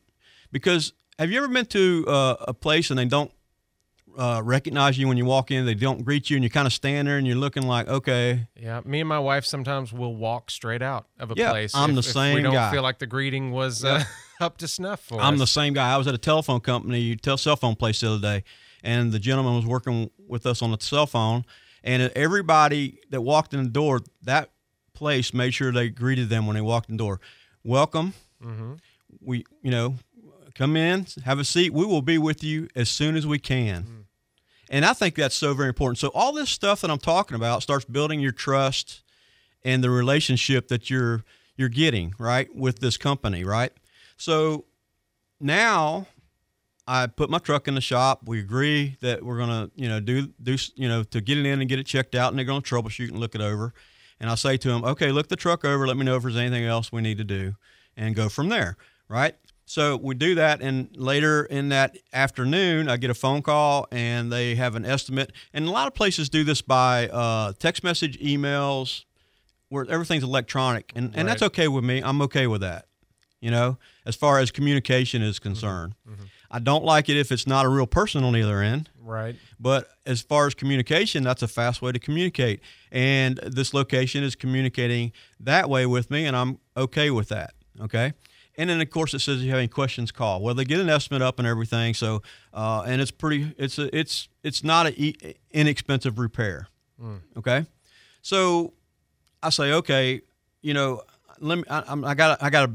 because 0.51 0.93
have 1.19 1.31
you 1.31 1.37
ever 1.37 1.47
been 1.47 1.65
to 1.67 2.05
uh, 2.07 2.35
a 2.47 2.53
place 2.53 2.89
and 2.89 2.97
they 2.99 3.05
don't 3.05 3.31
uh, 4.17 4.41
recognize 4.43 4.97
you 4.97 5.07
when 5.07 5.17
you 5.17 5.25
walk 5.25 5.51
in? 5.51 5.65
They 5.65 5.73
don't 5.73 6.03
greet 6.03 6.29
you 6.29 6.37
and 6.37 6.43
you 6.43 6.49
kind 6.49 6.67
of 6.67 6.73
stand 6.73 7.07
there 7.07 7.17
and 7.17 7.25
you're 7.27 7.35
looking 7.35 7.63
like, 7.63 7.87
okay, 7.87 8.47
Yeah, 8.55 8.81
me 8.85 8.99
and 8.99 9.09
my 9.09 9.19
wife 9.19 9.45
sometimes 9.45 9.91
will 9.91 10.15
walk 10.15 10.51
straight 10.51 10.81
out 10.81 11.07
of 11.19 11.31
a 11.31 11.33
Yeah, 11.35 11.49
place. 11.49 11.73
I'm 11.75 11.91
if, 11.91 11.95
the 11.97 12.03
same 12.03 12.35
We 12.35 12.41
don't 12.41 12.53
guy. 12.53 12.71
feel 12.71 12.83
like 12.83 12.99
the 12.99 13.07
greeting 13.07 13.51
was 13.51 13.83
uh, 13.83 14.03
up 14.39 14.57
to 14.57 14.67
snuff 14.67 14.99
for 15.01 15.15
you. 15.15 15.19
I'm 15.21 15.35
us. 15.35 15.39
the 15.39 15.47
same 15.47 15.73
guy. 15.73 15.93
I 15.93 15.97
was 15.97 16.07
at 16.07 16.13
a 16.13 16.17
telephone 16.19 16.59
company, 16.59 17.15
tel- 17.15 17.37
cell 17.37 17.55
phone 17.55 17.75
place 17.75 17.99
the 18.01 18.11
other 18.11 18.21
day, 18.21 18.43
and 18.83 19.11
the 19.11 19.19
gentleman 19.19 19.55
was 19.55 19.65
working 19.65 20.09
with 20.27 20.45
us 20.45 20.61
on 20.61 20.71
the 20.71 20.77
cell 20.79 21.07
phone, 21.07 21.43
and 21.83 22.03
everybody 22.15 22.99
that 23.09 23.21
walked 23.21 23.53
in 23.53 23.63
the 23.63 23.69
door, 23.69 24.01
that 24.23 24.51
place 25.03 25.33
made 25.33 25.53
sure 25.53 25.69
they 25.69 25.89
greeted 25.89 26.29
them 26.29 26.47
when 26.47 26.55
they 26.55 26.61
walked 26.61 26.89
in 26.89 26.95
the 26.95 27.03
door. 27.03 27.19
Welcome. 27.61 28.13
Mm-hmm. 28.41 28.75
We, 29.19 29.45
you 29.61 29.69
know, 29.69 29.95
come 30.55 30.77
in, 30.77 31.07
have 31.25 31.39
a 31.39 31.43
seat. 31.43 31.73
We 31.73 31.85
will 31.85 32.01
be 32.01 32.17
with 32.17 32.41
you 32.41 32.69
as 32.73 32.87
soon 32.87 33.17
as 33.17 33.27
we 33.27 33.37
can. 33.37 33.83
Mm. 33.83 34.03
And 34.69 34.85
I 34.85 34.93
think 34.93 35.15
that's 35.15 35.35
so 35.35 35.53
very 35.53 35.67
important. 35.67 35.97
So 35.97 36.07
all 36.15 36.31
this 36.31 36.49
stuff 36.49 36.79
that 36.81 36.89
I'm 36.89 36.99
talking 36.99 37.35
about 37.35 37.63
starts 37.63 37.83
building 37.83 38.21
your 38.21 38.31
trust 38.31 39.03
and 39.65 39.83
the 39.83 39.89
relationship 39.89 40.69
that 40.69 40.89
you're 40.89 41.25
you're 41.57 41.67
getting 41.67 42.15
right 42.17 42.47
with 42.55 42.79
this 42.79 42.95
company, 42.95 43.43
right? 43.43 43.73
So 44.15 44.63
now 45.41 46.07
I 46.87 47.07
put 47.07 47.29
my 47.29 47.39
truck 47.39 47.67
in 47.67 47.75
the 47.75 47.81
shop. 47.81 48.21
We 48.25 48.39
agree 48.39 48.95
that 49.01 49.21
we're 49.21 49.37
gonna, 49.37 49.69
you 49.75 49.89
know, 49.89 49.99
do 49.99 50.27
do 50.41 50.55
you 50.75 50.87
know 50.87 51.03
to 51.03 51.19
get 51.19 51.37
it 51.37 51.45
in 51.45 51.59
and 51.59 51.69
get 51.69 51.77
it 51.77 51.85
checked 51.85 52.15
out, 52.15 52.31
and 52.31 52.39
they're 52.39 52.45
gonna 52.45 52.61
troubleshoot 52.61 53.09
and 53.09 53.19
look 53.19 53.35
it 53.35 53.41
over. 53.41 53.73
And 54.19 54.29
I 54.29 54.35
say 54.35 54.57
to 54.57 54.67
them, 54.67 54.83
okay, 54.85 55.11
look 55.11 55.27
the 55.27 55.35
truck 55.35 55.65
over. 55.65 55.87
Let 55.87 55.97
me 55.97 56.05
know 56.05 56.15
if 56.15 56.23
there's 56.23 56.37
anything 56.37 56.65
else 56.65 56.91
we 56.91 57.01
need 57.01 57.17
to 57.17 57.23
do, 57.23 57.55
and 57.97 58.15
go 58.15 58.29
from 58.29 58.49
there. 58.49 58.77
Right. 59.07 59.35
So 59.65 59.95
we 59.95 60.13
do 60.15 60.35
that, 60.35 60.61
and 60.61 60.89
later 60.95 61.45
in 61.45 61.69
that 61.69 61.97
afternoon, 62.11 62.89
I 62.89 62.97
get 62.97 63.09
a 63.09 63.13
phone 63.13 63.41
call, 63.41 63.87
and 63.91 64.31
they 64.31 64.55
have 64.55 64.75
an 64.75 64.85
estimate. 64.85 65.31
And 65.53 65.67
a 65.67 65.71
lot 65.71 65.87
of 65.87 65.93
places 65.93 66.29
do 66.29 66.43
this 66.43 66.61
by 66.61 67.07
uh, 67.07 67.53
text 67.59 67.83
message, 67.83 68.19
emails, 68.19 69.05
where 69.69 69.85
everything's 69.89 70.23
electronic, 70.23 70.91
and, 70.95 71.15
and 71.15 71.27
that's 71.27 71.41
okay 71.41 71.67
with 71.67 71.83
me. 71.83 72.01
I'm 72.03 72.21
okay 72.23 72.45
with 72.45 72.61
that. 72.61 72.85
You 73.39 73.51
know, 73.51 73.77
as 74.05 74.15
far 74.15 74.39
as 74.39 74.51
communication 74.51 75.21
is 75.21 75.39
concerned, 75.39 75.95
I 76.55 76.59
don't 76.59 76.85
like 76.85 77.09
it 77.09 77.17
if 77.17 77.31
it's 77.31 77.47
not 77.47 77.65
a 77.65 77.69
real 77.69 77.87
person 77.87 78.23
on 78.23 78.31
the 78.33 78.43
other 78.43 78.61
end. 78.61 78.89
Right. 79.01 79.35
But 79.59 79.87
as 80.05 80.21
far 80.21 80.45
as 80.47 80.53
communication, 80.53 81.23
that's 81.23 81.41
a 81.41 81.47
fast 81.47 81.81
way 81.81 81.91
to 81.91 81.97
communicate. 81.99 82.59
And 82.91 83.37
this 83.39 83.73
location 83.73 84.23
is 84.23 84.35
communicating 84.35 85.11
that 85.39 85.67
way 85.69 85.85
with 85.87 86.11
me, 86.11 86.25
and 86.25 86.37
I'm 86.37 86.59
okay 86.77 87.09
with 87.09 87.29
that. 87.29 87.55
Okay. 87.81 88.13
And 88.55 88.69
then 88.69 88.79
of 88.79 88.89
course 88.91 89.15
it 89.15 89.19
says 89.19 89.39
if 89.39 89.43
you 89.45 89.49
have 89.49 89.57
any 89.57 89.67
questions, 89.67 90.11
call. 90.11 90.41
Well, 90.43 90.53
they 90.53 90.63
get 90.63 90.79
an 90.79 90.87
estimate 90.89 91.23
up 91.23 91.39
and 91.39 91.47
everything. 91.47 91.95
So, 91.95 92.21
uh, 92.53 92.83
and 92.85 93.01
it's 93.01 93.09
pretty. 93.09 93.51
It's 93.57 93.79
a. 93.79 93.93
It's 93.97 94.29
it's 94.43 94.63
not 94.63 94.85
an 94.85 94.93
e- 94.95 95.15
inexpensive 95.49 96.19
repair. 96.19 96.67
Okay. 97.35 97.65
So 98.21 98.73
I 99.41 99.49
say, 99.49 99.73
okay, 99.73 100.21
you 100.61 100.75
know, 100.75 101.01
let 101.39 101.57
me. 101.57 101.63
I, 101.67 101.79
I'm- 101.79 102.05
I 102.05 102.13
got. 102.13 102.43
I 102.43 102.49
got 102.51 102.67
to, 102.67 102.73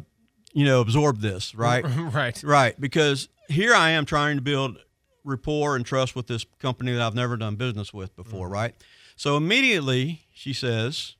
you 0.53 0.65
know, 0.65 0.81
absorb 0.81 1.21
this, 1.21 1.55
right? 1.55 1.83
right. 2.13 2.43
Right, 2.43 2.81
because 2.81 3.29
here 3.49 3.75
I 3.75 3.91
am 3.91 4.05
trying 4.05 4.37
to 4.37 4.43
build 4.43 4.79
rapport 5.25 5.77
and 5.77 5.85
trust 5.85 6.17
with 6.17 6.27
this 6.27 6.45
company 6.59 6.93
that 6.93 7.03
I've 7.03 7.15
never 7.15 7.37
done 7.37 7.57
business 7.57 7.93
with 7.93 8.15
before, 8.17 8.47
mm-hmm. 8.47 8.55
right? 8.55 8.75
So 9.17 9.37
immediately 9.37 10.23
she 10.33 10.53
says, 10.53 11.17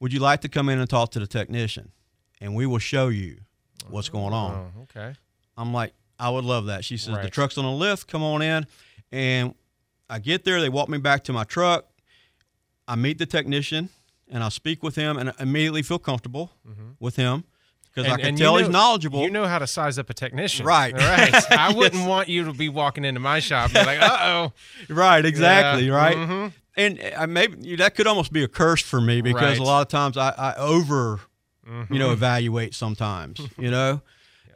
Would 0.00 0.12
you 0.12 0.20
like 0.20 0.40
to 0.42 0.48
come 0.48 0.68
in 0.68 0.78
and 0.78 0.88
talk 0.88 1.10
to 1.12 1.20
the 1.20 1.26
technician? 1.26 1.92
And 2.40 2.54
we 2.54 2.66
will 2.66 2.78
show 2.78 3.08
you 3.08 3.38
what's 3.88 4.08
oh, 4.08 4.12
going 4.12 4.32
on. 4.32 4.72
Oh, 4.76 4.82
okay. 4.82 5.14
I'm 5.56 5.72
like, 5.72 5.92
I 6.18 6.30
would 6.30 6.44
love 6.44 6.66
that. 6.66 6.84
She 6.84 6.96
says, 6.96 7.16
The 7.22 7.30
truck's 7.30 7.58
on 7.58 7.64
a 7.64 7.74
lift, 7.74 8.08
come 8.08 8.22
on 8.22 8.42
in. 8.42 8.66
And 9.10 9.54
I 10.08 10.18
get 10.18 10.44
there, 10.44 10.60
they 10.60 10.68
walk 10.68 10.88
me 10.88 10.98
back 10.98 11.24
to 11.24 11.32
my 11.32 11.44
truck. 11.44 11.86
I 12.88 12.96
meet 12.96 13.18
the 13.18 13.26
technician 13.26 13.90
and 14.28 14.42
I 14.42 14.48
speak 14.48 14.82
with 14.82 14.96
him 14.96 15.16
and 15.16 15.30
I 15.30 15.34
immediately 15.40 15.82
feel 15.82 15.98
comfortable 15.98 16.52
mm-hmm. 16.68 16.92
with 16.98 17.16
him 17.16 17.44
because 17.94 18.10
I 18.10 18.16
can 18.18 18.36
you 18.36 18.44
tell 18.44 18.56
he's 18.56 18.68
know- 18.68 18.72
knowledgeable. 18.72 19.22
You 19.22 19.30
know 19.30 19.46
how 19.46 19.58
to 19.58 19.66
size 19.66 19.98
up 19.98 20.08
a 20.10 20.14
technician, 20.14 20.64
Right. 20.66 20.94
Right. 20.94 21.34
I 21.52 21.72
wouldn't 21.72 22.06
want 22.08 22.28
you 22.28 22.44
to 22.44 22.52
be 22.52 22.68
walking 22.68 23.04
into 23.04 23.20
my 23.20 23.40
shop 23.40 23.66
and 23.74 23.74
be 23.74 23.84
like, 23.84 24.00
"Uh 24.02 24.18
oh." 24.22 24.52
Right, 24.94 25.24
exactly, 25.24 25.86
Yeah, 25.86 25.94
right. 25.94 26.16
mhm. 26.16 26.52
And 26.76 27.00
I 27.18 27.26
maybe 27.26 27.76
that 27.76 27.94
could 27.94 28.06
almost 28.06 28.32
be 28.32 28.42
a 28.42 28.48
curse 28.48 28.80
for 28.82 29.00
me 29.00 29.20
because 29.20 29.42
Right. 29.42 29.58
a 29.58 29.62
lot 29.62 29.82
of 29.82 29.88
times 29.88 30.16
I, 30.16 30.30
I 30.30 30.54
over, 30.54 31.20
you 31.66 31.72
Mm-hmm. 31.72 31.96
know, 31.98 32.10
evaluate 32.12 32.74
sometimes, 32.74 33.40
you 33.58 33.70
know, 33.70 34.00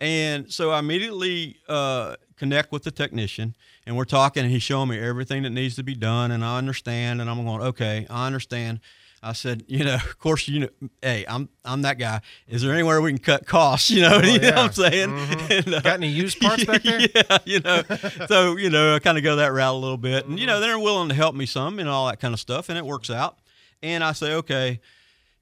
and 0.01 0.51
so 0.53 0.71
I 0.71 0.79
immediately 0.81 1.57
uh, 1.69 2.17
connect 2.37 2.73
with 2.73 2.83
the 2.85 2.91
technician 2.91 3.55
and 3.87 3.97
we're 3.97 4.05
talking 4.05 4.43
and 4.43 4.51
he's 4.53 4.63
showing 4.63 4.89
me 4.89 4.99
everything 4.99 5.43
that 5.45 5.51
needs 5.51 5.77
to 5.77 5.83
be 5.83 5.95
done 5.95 6.31
and 6.33 6.45
I 6.45 6.59
understand 6.59 7.21
and 7.21 7.31
I'm 7.31 7.45
going, 7.45 7.63
okay, 7.63 8.07
I 8.11 8.27
understand. 8.27 8.81
I 9.23 9.33
said, 9.33 9.65
you 9.67 9.85
know, 9.85 9.95
of 9.95 10.19
course, 10.19 10.47
you 10.47 10.61
know, 10.61 10.69
hey, 11.03 11.25
I'm 11.27 11.49
I'm 11.65 11.83
that 11.83 11.99
guy. 11.99 12.21
Is 12.47 12.63
there 12.63 12.73
anywhere 12.73 13.01
we 13.01 13.11
can 13.11 13.19
cut 13.19 13.47
costs? 13.47 13.91
You 13.97 14.03
know, 14.03 14.19
you 14.19 14.39
know 14.39 14.49
what 14.49 14.59
I'm 14.59 14.73
saying? 14.73 15.11
And, 15.51 15.75
uh, 15.75 15.81
Got 15.81 15.95
any 15.95 16.09
used 16.09 16.41
parts 16.41 16.65
back 16.65 16.83
there? 16.83 17.01
yeah, 17.15 17.39
you 17.45 17.61
know. 17.61 17.83
so, 18.27 18.57
you 18.57 18.69
know, 18.69 18.95
I 18.95 18.99
kind 18.99 19.17
of 19.17 19.25
go 19.25 19.37
that 19.37 19.53
route 19.53 19.75
a 19.75 19.79
little 19.79 19.97
bit. 19.97 20.27
And, 20.27 20.39
you 20.39 20.47
know, 20.47 20.61
they're 20.61 20.79
willing 20.79 21.09
to 21.09 21.15
help 21.15 21.35
me 21.35 21.47
some 21.47 21.79
and 21.79 21.89
all 21.89 22.07
that 22.09 22.21
kind 22.21 22.35
of 22.35 22.41
stuff, 22.41 22.69
and 22.69 22.77
it 22.77 22.85
works 22.85 23.11
out. 23.11 23.39
And 23.83 24.05
I 24.05 24.13
say, 24.13 24.35
okay, 24.35 24.81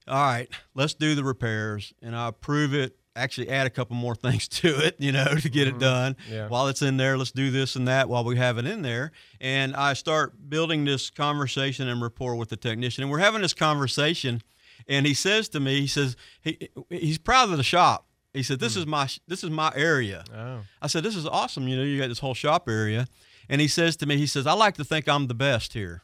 all 0.07 0.23
right, 0.23 0.49
let's 0.75 0.95
do 0.95 1.14
the 1.14 1.25
repairs. 1.25 1.93
And 2.02 2.14
I 2.14 2.28
approve 2.28 2.75
it, 2.75 2.97
actually 3.16 3.49
add 3.49 3.66
a 3.66 3.71
couple 3.71 3.97
more 3.97 4.14
things 4.14 4.49
to 4.61 4.68
it, 4.85 4.97
you 4.99 5.12
know, 5.12 5.35
to 5.37 5.49
get 5.49 5.66
it 5.66 5.73
mm-hmm. 5.73 5.80
done. 5.80 6.16
Yeah. 6.30 6.49
While 6.49 6.68
it's 6.68 6.83
in 6.83 6.97
there, 6.97 7.16
let's 7.16 7.33
do 7.33 7.50
this 7.50 7.76
and 7.76 7.87
that 7.88 8.09
while 8.09 8.25
we 8.25 8.37
have 8.37 8.59
it 8.59 8.66
in 8.66 8.83
there. 8.83 9.12
And 9.40 9.75
I 9.76 9.94
start 9.94 10.49
building 10.49 10.85
this 10.85 11.11
conversation 11.11 11.88
and 11.88 12.02
rapport 12.02 12.37
with 12.37 12.49
the 12.49 12.56
technician. 12.56 13.02
And 13.02 13.11
we're 13.11 13.18
having 13.18 13.42
this 13.42 13.54
conversation, 13.54 14.42
and 14.88 15.06
he 15.06 15.14
says 15.14 15.49
to 15.50 15.61
me, 15.61 15.80
he 15.80 15.87
says, 15.87 16.16
he, 16.40 16.68
he's 16.90 17.18
proud 17.18 17.50
of 17.50 17.56
the 17.56 17.62
shop. 17.62 18.06
He 18.35 18.42
said, 18.42 18.59
"This 18.59 18.75
hmm. 18.75 18.80
is 18.80 18.87
my 18.87 19.09
this 19.28 19.44
is 19.44 19.50
my 19.50 19.73
area." 19.76 20.25
Oh. 20.35 20.62
I 20.83 20.88
said, 20.88 21.04
"This 21.04 21.14
is 21.14 21.25
awesome. 21.25 21.68
You 21.68 21.76
know, 21.76 21.85
you 21.85 22.00
got 22.00 22.09
this 22.09 22.18
whole 22.18 22.35
shop 22.35 22.68
area." 22.68 23.06
And 23.49 23.61
he 23.61 23.68
says 23.68 23.97
to 23.99 24.06
me, 24.06 24.16
he 24.16 24.26
says, 24.26 24.44
"I 24.44 24.54
like 24.54 24.75
to 24.75 24.85
think 24.85 25.09
I'm 25.09 25.28
the 25.28 25.35
best 25.35 25.73
here." 25.73 26.02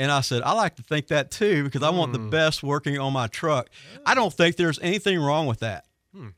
And 0.00 0.10
I 0.10 0.22
said, 0.22 0.40
"I 0.42 0.52
like 0.52 0.76
to 0.76 0.82
think 0.82 1.08
that 1.08 1.30
too 1.30 1.62
because 1.62 1.82
I 1.82 1.90
want 1.90 2.14
the 2.14 2.18
hmm. 2.18 2.30
best 2.30 2.62
working 2.62 2.98
on 2.98 3.12
my 3.12 3.26
truck." 3.26 3.68
I 4.06 4.14
don't 4.14 4.32
think 4.32 4.56
there's 4.56 4.78
anything 4.78 5.20
wrong 5.20 5.46
with 5.46 5.60
that. 5.60 5.84
Hmm. 6.14 6.28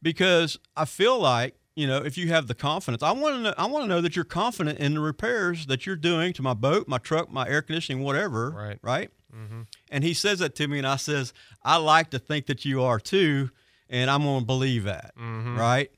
Because 0.00 0.56
I 0.76 0.84
feel 0.84 1.18
like, 1.18 1.56
you 1.74 1.88
know, 1.88 1.98
if 1.98 2.16
you 2.16 2.28
have 2.28 2.46
the 2.46 2.54
confidence, 2.54 3.02
I 3.02 3.10
want 3.10 3.34
to 3.34 3.40
know, 3.40 3.54
I 3.58 3.66
want 3.66 3.82
to 3.82 3.88
know 3.88 4.00
that 4.00 4.14
you're 4.14 4.24
confident 4.24 4.78
in 4.78 4.94
the 4.94 5.00
repairs 5.00 5.66
that 5.66 5.84
you're 5.84 5.96
doing 5.96 6.32
to 6.34 6.42
my 6.42 6.54
boat, 6.54 6.86
my 6.86 6.98
truck, 6.98 7.28
my 7.28 7.48
air 7.48 7.60
conditioning, 7.60 8.04
whatever, 8.04 8.50
Right. 8.50 8.78
right? 8.82 9.10
Mm-hmm. 9.34 9.62
And 9.90 10.04
he 10.04 10.14
says 10.14 10.38
that 10.38 10.54
to 10.54 10.68
me, 10.68 10.78
and 10.78 10.86
I 10.86 10.94
says, 10.94 11.32
I 11.64 11.76
like 11.78 12.10
to 12.10 12.20
think 12.20 12.46
that 12.46 12.64
you 12.64 12.82
are 12.84 13.00
too, 13.00 13.50
and 13.90 14.08
I'm 14.08 14.22
going 14.22 14.40
to 14.42 14.46
believe 14.46 14.84
that, 14.84 15.12
mm-hmm. 15.18 15.58
right? 15.58 15.90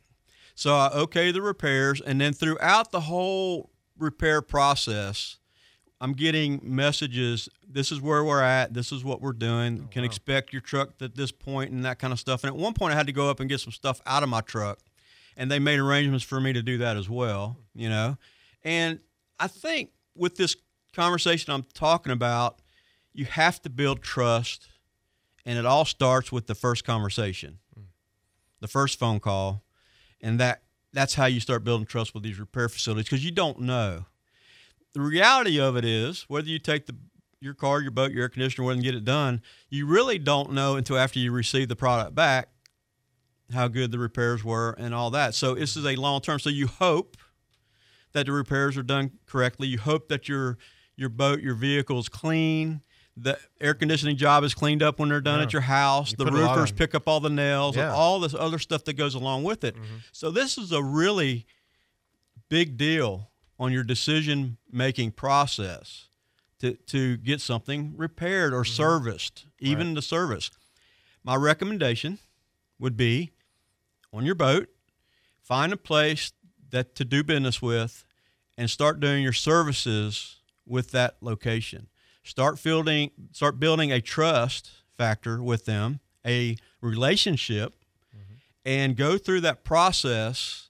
So 0.54 0.74
I 0.74 0.90
okay 0.92 1.32
the 1.32 1.42
repairs, 1.42 2.00
and 2.00 2.18
then 2.18 2.32
throughout 2.32 2.92
the 2.92 3.00
whole 3.00 3.70
repair 3.98 4.40
process, 4.40 5.36
I'm 6.00 6.14
getting 6.14 6.60
messages. 6.62 7.48
This 7.68 7.92
is 7.92 8.00
where 8.00 8.24
we're 8.24 8.42
at. 8.42 8.72
This 8.72 8.90
is 8.90 9.04
what 9.04 9.20
we're 9.20 9.34
doing. 9.34 9.76
You 9.76 9.88
can 9.90 10.02
expect 10.02 10.52
your 10.52 10.62
truck 10.62 10.90
at 11.00 11.14
this 11.14 11.30
point 11.30 11.72
and 11.72 11.84
that 11.84 11.98
kind 11.98 12.12
of 12.12 12.18
stuff. 12.18 12.42
And 12.42 12.48
at 12.48 12.56
one 12.56 12.72
point, 12.72 12.94
I 12.94 12.96
had 12.96 13.06
to 13.06 13.12
go 13.12 13.28
up 13.28 13.38
and 13.40 13.50
get 13.50 13.60
some 13.60 13.72
stuff 13.72 14.00
out 14.06 14.22
of 14.22 14.28
my 14.30 14.40
truck, 14.40 14.78
and 15.36 15.50
they 15.50 15.58
made 15.58 15.78
arrangements 15.78 16.24
for 16.24 16.40
me 16.40 16.54
to 16.54 16.62
do 16.62 16.78
that 16.78 16.96
as 16.96 17.08
well. 17.10 17.58
You 17.74 17.90
know, 17.90 18.16
and 18.64 19.00
I 19.38 19.46
think 19.46 19.90
with 20.14 20.36
this 20.36 20.56
conversation 20.94 21.52
I'm 21.52 21.64
talking 21.74 22.12
about, 22.12 22.60
you 23.12 23.26
have 23.26 23.60
to 23.62 23.70
build 23.70 24.02
trust, 24.02 24.68
and 25.44 25.58
it 25.58 25.66
all 25.66 25.84
starts 25.84 26.32
with 26.32 26.46
the 26.46 26.54
first 26.54 26.84
conversation, 26.84 27.58
hmm. 27.74 27.84
the 28.60 28.68
first 28.68 28.98
phone 28.98 29.20
call, 29.20 29.62
and 30.22 30.40
that 30.40 30.62
that's 30.94 31.14
how 31.14 31.26
you 31.26 31.40
start 31.40 31.62
building 31.62 31.86
trust 31.86 32.14
with 32.14 32.22
these 32.22 32.38
repair 32.38 32.70
facilities 32.70 33.04
because 33.04 33.24
you 33.24 33.30
don't 33.30 33.60
know. 33.60 34.06
The 34.94 35.00
reality 35.00 35.60
of 35.60 35.76
it 35.76 35.84
is 35.84 36.24
whether 36.28 36.48
you 36.48 36.58
take 36.58 36.86
the 36.86 36.96
your 37.42 37.54
car, 37.54 37.80
your 37.80 37.90
boat, 37.90 38.12
your 38.12 38.22
air 38.22 38.28
conditioner, 38.28 38.66
whether 38.66 38.74
and 38.76 38.82
get 38.84 38.94
it 38.94 39.04
done, 39.04 39.40
you 39.70 39.86
really 39.86 40.18
don't 40.18 40.52
know 40.52 40.76
until 40.76 40.98
after 40.98 41.18
you 41.18 41.32
receive 41.32 41.68
the 41.68 41.76
product 41.76 42.14
back 42.14 42.48
how 43.52 43.66
good 43.66 43.90
the 43.92 43.98
repairs 43.98 44.44
were 44.44 44.72
and 44.78 44.94
all 44.94 45.10
that. 45.10 45.34
So 45.34 45.54
this 45.54 45.74
is 45.76 45.86
a 45.86 45.96
long 45.96 46.20
term. 46.20 46.38
So 46.38 46.50
you 46.50 46.66
hope 46.66 47.16
that 48.12 48.26
the 48.26 48.32
repairs 48.32 48.76
are 48.76 48.82
done 48.82 49.12
correctly. 49.26 49.68
You 49.68 49.78
hope 49.78 50.08
that 50.08 50.28
your 50.28 50.58
your 50.96 51.08
boat, 51.08 51.40
your 51.40 51.54
vehicle 51.54 51.98
is 51.98 52.08
clean. 52.10 52.82
The 53.16 53.38
air 53.60 53.72
conditioning 53.74 54.16
job 54.16 54.44
is 54.44 54.52
cleaned 54.54 54.82
up 54.82 54.98
when 54.98 55.08
they're 55.08 55.20
done 55.22 55.38
Yeah. 55.40 55.46
at 55.46 55.52
your 55.54 55.62
house. 55.62 56.10
You 56.10 56.18
the 56.18 56.24
put 56.26 56.34
a 56.34 56.36
lot 56.38 56.56
roofers 56.56 56.72
pick 56.72 56.94
up 56.94 57.08
all 57.08 57.20
the 57.20 57.30
nails 57.30 57.74
and 57.76 57.82
Yeah. 57.84 57.88
Mm-hmm. 57.88 57.96
all 57.98 58.20
this 58.20 58.34
other 58.34 58.58
stuff 58.58 58.84
that 58.84 58.94
goes 58.94 59.14
along 59.14 59.44
with 59.44 59.64
it. 59.64 59.76
So 60.12 60.30
this 60.30 60.58
is 60.58 60.72
a 60.72 60.82
really 60.82 61.46
big 62.50 62.76
deal 62.76 63.29
on 63.60 63.70
your 63.72 63.84
decision 63.84 64.56
making 64.72 65.12
process 65.12 66.06
to, 66.58 66.72
to 66.86 67.18
get 67.18 67.42
something 67.42 67.92
repaired 67.94 68.54
or 68.54 68.62
mm-hmm. 68.62 68.72
serviced, 68.72 69.44
even 69.60 69.94
the 69.94 70.02
service. 70.02 70.50
My 71.22 71.36
recommendation 71.36 72.18
would 72.78 72.96
be 72.96 73.32
on 74.12 74.24
your 74.24 74.34
boat, 74.34 74.68
find 75.42 75.74
a 75.74 75.76
place 75.76 76.32
that 76.70 76.94
to 76.94 77.04
do 77.04 77.22
business 77.22 77.60
with 77.60 78.04
and 78.56 78.70
start 78.70 78.98
doing 78.98 79.22
your 79.22 79.34
services 79.34 80.36
with 80.66 80.90
that 80.92 81.16
location. 81.20 81.88
Start 82.22 82.62
building 82.62 83.10
start 83.32 83.60
building 83.60 83.92
a 83.92 84.00
trust 84.00 84.70
factor 84.96 85.42
with 85.42 85.66
them, 85.66 86.00
a 86.24 86.56
relationship 86.80 87.74
mm-hmm. 88.14 88.34
and 88.64 88.96
go 88.96 89.18
through 89.18 89.42
that 89.42 89.64
process 89.64 90.69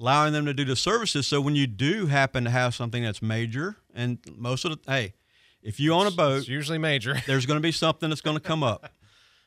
allowing 0.00 0.32
them 0.32 0.46
to 0.46 0.54
do 0.54 0.64
the 0.64 0.74
services 0.76 1.26
so 1.26 1.40
when 1.40 1.54
you 1.54 1.66
do 1.66 2.06
happen 2.06 2.44
to 2.44 2.50
have 2.50 2.74
something 2.74 3.02
that's 3.02 3.20
major 3.20 3.76
and 3.94 4.18
most 4.36 4.64
of 4.64 4.70
the 4.72 4.78
hey 4.90 5.12
if 5.62 5.78
you 5.78 5.92
own 5.92 6.06
a 6.06 6.10
boat 6.10 6.38
It's 6.38 6.48
usually 6.48 6.78
major. 6.78 7.20
there's 7.26 7.44
going 7.46 7.58
to 7.58 7.62
be 7.62 7.70
something 7.72 8.08
that's 8.08 8.22
going 8.22 8.36
to 8.36 8.42
come 8.42 8.62
up 8.62 8.90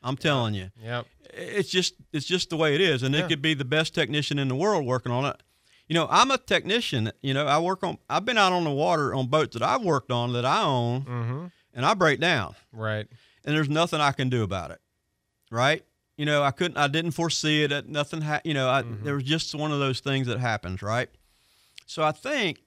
I'm 0.06 0.16
telling 0.18 0.52
you. 0.54 0.70
Yep. 0.82 1.06
It's 1.32 1.70
just 1.70 1.94
it's 2.12 2.26
just 2.26 2.50
the 2.50 2.56
way 2.58 2.74
it 2.74 2.80
is, 2.82 3.02
and 3.02 3.14
Yeah. 3.14 3.24
it 3.24 3.28
could 3.28 3.40
be 3.42 3.54
the 3.54 3.64
best 3.64 3.94
technician 3.94 4.38
in 4.38 4.48
the 4.48 4.54
world 4.54 4.84
working 4.86 5.10
on 5.10 5.24
it. 5.24 5.42
You 5.88 5.94
know, 5.94 6.06
I'm 6.10 6.30
a 6.30 6.36
technician. 6.36 7.10
You 7.22 7.32
know, 7.32 7.46
I 7.46 7.58
work 7.58 7.82
on. 7.82 7.96
I've 8.10 8.26
been 8.26 8.36
out 8.36 8.52
on 8.52 8.64
the 8.64 8.70
water 8.70 9.14
on 9.14 9.28
boats 9.28 9.54
that 9.54 9.62
I've 9.62 9.82
worked 9.82 10.10
on 10.12 10.34
that 10.34 10.44
I 10.44 10.62
own, 10.62 11.04
Mm-hmm. 11.06 11.44
and 11.72 11.86
I 11.86 11.94
break 11.94 12.20
down, 12.20 12.54
Right. 12.70 13.06
and 13.46 13.56
there's 13.56 13.70
nothing 13.70 14.00
I 14.02 14.12
can 14.12 14.28
do 14.28 14.42
about 14.42 14.70
it. 14.72 14.80
Right? 15.50 15.82
You 16.16 16.26
know, 16.26 16.42
I 16.42 16.50
couldn't. 16.52 16.76
I 16.76 16.88
didn't 16.88 17.12
foresee 17.12 17.64
it. 17.64 17.88
Nothing. 17.88 18.22
Ha- 18.22 18.40
you 18.44 18.54
know, 18.54 18.70
I, 18.70 18.82
mm-hmm. 18.82 19.04
there 19.04 19.14
was 19.14 19.24
just 19.24 19.54
one 19.54 19.72
of 19.72 19.78
those 19.78 20.00
things 20.00 20.26
that 20.28 20.38
happens. 20.38 20.82
Right? 20.82 21.08
So 21.86 22.02
I 22.02 22.12
think 22.12 22.60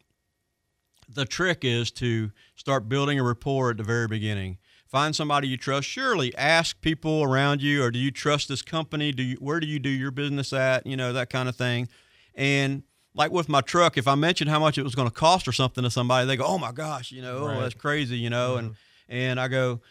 the 1.09 1.25
trick 1.25 1.59
is 1.63 1.91
to 1.91 2.31
start 2.55 2.89
building 2.89 3.19
a 3.19 3.23
rapport 3.23 3.71
at 3.71 3.77
the 3.77 3.83
very 3.83 4.07
beginning. 4.07 4.57
Find 4.87 5.15
somebody 5.15 5.47
you 5.47 5.57
trust. 5.57 5.87
Surely 5.87 6.35
ask 6.35 6.79
people 6.81 7.23
around 7.23 7.61
you, 7.61 7.83
or 7.83 7.91
do 7.91 7.99
you 7.99 8.11
trust 8.11 8.47
this 8.47 8.61
company? 8.61 9.11
Do 9.11 9.23
you 9.23 9.37
where 9.37 9.59
do 9.59 9.67
you 9.67 9.79
do 9.79 9.89
your 9.89 10.11
business 10.11 10.53
at? 10.53 10.85
You 10.85 10.97
know 10.97 11.13
that 11.13 11.29
kind 11.29 11.49
of 11.49 11.55
thing. 11.55 11.89
And 12.35 12.83
like 13.13 13.31
with 13.31 13.49
my 13.49 13.61
truck, 13.61 13.97
if 13.97 14.07
I 14.07 14.15
mentioned 14.15 14.49
how 14.49 14.59
much 14.59 14.77
it 14.77 14.83
was 14.83 14.95
going 14.95 15.07
to 15.07 15.13
cost 15.13 15.47
or 15.47 15.51
something 15.51 15.83
to 15.83 15.89
somebody, 15.89 16.27
they 16.27 16.37
go, 16.37 16.45
"Oh 16.45 16.57
my 16.57 16.71
gosh, 16.71 17.11
you 17.11 17.21
know, 17.21 17.39
oh, 17.39 17.47
Right. 17.47 17.57
oh, 17.57 17.61
that's 17.61 17.75
crazy," 17.75 18.17
you 18.17 18.29
know. 18.29 18.57
And 18.57 18.69
mm-hmm. 18.69 19.13
and 19.13 19.39
I 19.39 19.47
go, 19.47 19.81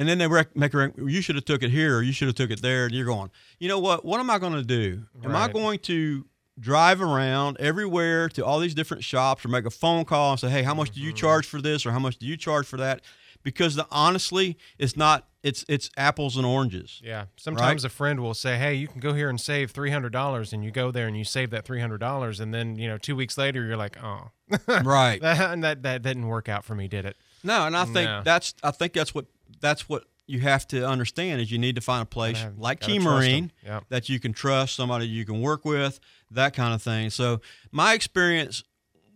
and 0.00 0.08
then 0.08 0.16
they 0.16 0.26
rec- 0.26 0.56
make 0.56 0.72
a 0.72 0.90
you 0.96 1.20
should 1.20 1.34
have 1.34 1.44
took 1.44 1.62
it 1.62 1.70
here 1.70 1.98
or 1.98 2.02
you 2.02 2.12
should 2.12 2.26
have 2.26 2.34
took 2.34 2.50
it 2.50 2.62
there. 2.62 2.86
And 2.86 2.94
you're 2.94 3.04
going, 3.04 3.30
you 3.58 3.68
know 3.68 3.78
what? 3.78 4.02
What 4.02 4.18
am 4.18 4.30
I 4.30 4.38
going 4.38 4.54
to 4.54 4.64
do? 4.64 5.02
Am 5.22 5.36
I 5.36 5.46
going 5.46 5.78
to 5.80 6.24
drive 6.58 7.02
around 7.02 7.58
everywhere 7.60 8.30
to 8.30 8.42
all 8.42 8.58
these 8.60 8.74
different 8.74 9.04
shops 9.04 9.44
or 9.44 9.48
make 9.48 9.66
a 9.66 9.70
phone 9.70 10.06
call 10.06 10.30
and 10.30 10.40
say, 10.40 10.48
hey, 10.48 10.62
how 10.62 10.72
much 10.72 10.92
do 10.92 11.00
you 11.00 11.08
mm-hmm. 11.10 11.16
charge 11.16 11.46
for 11.46 11.60
this 11.60 11.84
or 11.84 11.92
how 11.92 11.98
much 11.98 12.16
do 12.16 12.24
you 12.24 12.38
charge 12.38 12.66
for 12.66 12.78
that? 12.78 13.02
Because 13.42 13.74
the, 13.74 13.86
honestly, 13.90 14.56
it's 14.78 14.96
not. 14.96 15.26
It's 15.42 15.64
it's 15.68 15.90
apples 15.98 16.36
and 16.36 16.44
oranges. 16.44 17.00
Yeah. 17.04 17.26
Sometimes 17.36 17.84
a 17.84 17.88
friend 17.88 18.20
will 18.20 18.34
say, 18.34 18.58
"Hey, 18.58 18.74
you 18.74 18.88
can 18.88 19.00
go 19.00 19.14
here 19.14 19.30
and 19.30 19.40
save 19.40 19.70
three 19.70 19.90
hundred 19.90 20.12
dollars," 20.12 20.52
and 20.52 20.62
you 20.62 20.70
go 20.70 20.90
there 20.90 21.06
and 21.06 21.16
you 21.16 21.24
save 21.24 21.48
that 21.50 21.64
three 21.64 21.80
hundred 21.80 21.98
dollars, 21.98 22.40
and 22.40 22.52
then 22.52 22.76
you 22.76 22.86
know 22.86 22.98
two 22.98 23.16
weeks 23.16 23.38
later 23.38 23.64
you're 23.64 23.78
like, 23.78 23.96
"Oh, 24.02 24.30
right. 24.68 25.18
that, 25.22 25.60
that 25.62 25.82
that 25.82 26.02
didn't 26.02 26.26
work 26.26 26.50
out 26.50 26.64
for 26.64 26.74
me, 26.74 26.88
did 26.88 27.06
it?" 27.06 27.16
No, 27.42 27.66
and 27.66 27.76
I 27.76 27.84
mm, 27.84 27.92
think 27.92 28.08
No. 28.10 28.22
that's 28.22 28.54
I 28.62 28.70
think 28.70 28.92
that's 28.92 29.14
what 29.14 29.26
that's 29.60 29.88
what 29.88 30.04
you 30.26 30.40
have 30.40 30.66
to 30.68 30.86
understand 30.86 31.40
is 31.40 31.50
you 31.50 31.58
need 31.58 31.74
to 31.74 31.80
find 31.80 32.02
a 32.02 32.06
place 32.06 32.38
have- 32.40 32.56
like 32.56 32.80
Key. 32.80 32.98
Marine 33.00 33.50
Yep. 33.64 33.84
that 33.88 34.08
you 34.08 34.20
can 34.20 34.32
trust, 34.32 34.76
somebody 34.76 35.06
you 35.06 35.24
can 35.24 35.40
work 35.40 35.64
with, 35.64 35.98
that 36.30 36.54
kind 36.54 36.72
of 36.72 36.80
thing. 36.82 37.10
So 37.10 37.40
my 37.72 37.94
experience 37.94 38.62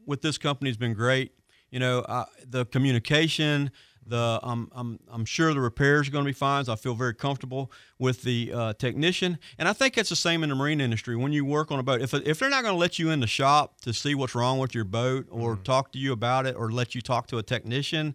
with 0.07 0.23
this 0.23 0.39
company 0.39 0.71
has 0.71 0.77
been 0.77 0.95
great. 0.95 1.33
You 1.71 1.79
know, 1.81 2.01
uh, 2.01 2.25
the 2.47 2.65
communication, 2.67 3.71
the 4.07 4.39
I'm 4.43 4.69
I'm 4.73 4.99
I'm 5.11 5.25
sure 5.25 5.55
the 5.55 5.61
repairs 5.61 6.09
are 6.09 6.11
going 6.11 6.25
to 6.25 6.29
be 6.29 6.33
fine. 6.35 6.65
So 6.65 6.73
I 6.73 6.77
feel 6.77 6.95
very 6.95 7.15
comfortable 7.15 7.73
with 7.99 8.23
the 8.23 8.53
uh, 8.53 8.73
technician, 8.75 9.39
and 9.59 9.69
I 9.69 9.73
think 9.73 9.97
it's 9.97 10.11
the 10.11 10.17
same 10.17 10.43
in 10.43 10.51
the 10.51 10.55
marine 10.55 10.81
industry. 10.81 11.17
When 11.17 11.33
you 11.33 11.45
work 11.45 11.73
on 11.73 11.79
a 11.79 11.83
boat, 11.83 12.01
if 12.03 12.13
if 12.13 12.39
they're 12.39 12.51
not 12.51 12.63
going 12.63 12.75
to 12.75 12.79
let 12.79 12.99
you 12.99 13.11
in 13.11 13.21
the 13.21 13.27
shop 13.27 13.81
to 13.83 13.93
see 13.95 14.15
what's 14.15 14.35
wrong 14.35 14.59
with 14.59 14.75
your 14.75 14.85
boat 14.85 15.27
or 15.31 15.57
talk 15.57 15.91
to 15.93 15.99
you 15.99 16.13
about 16.13 16.47
it 16.47 16.55
or 16.55 16.71
let 16.71 16.95
you 16.95 17.01
talk 17.01 17.27
to 17.29 17.39
a 17.39 17.43
technician, 17.43 18.15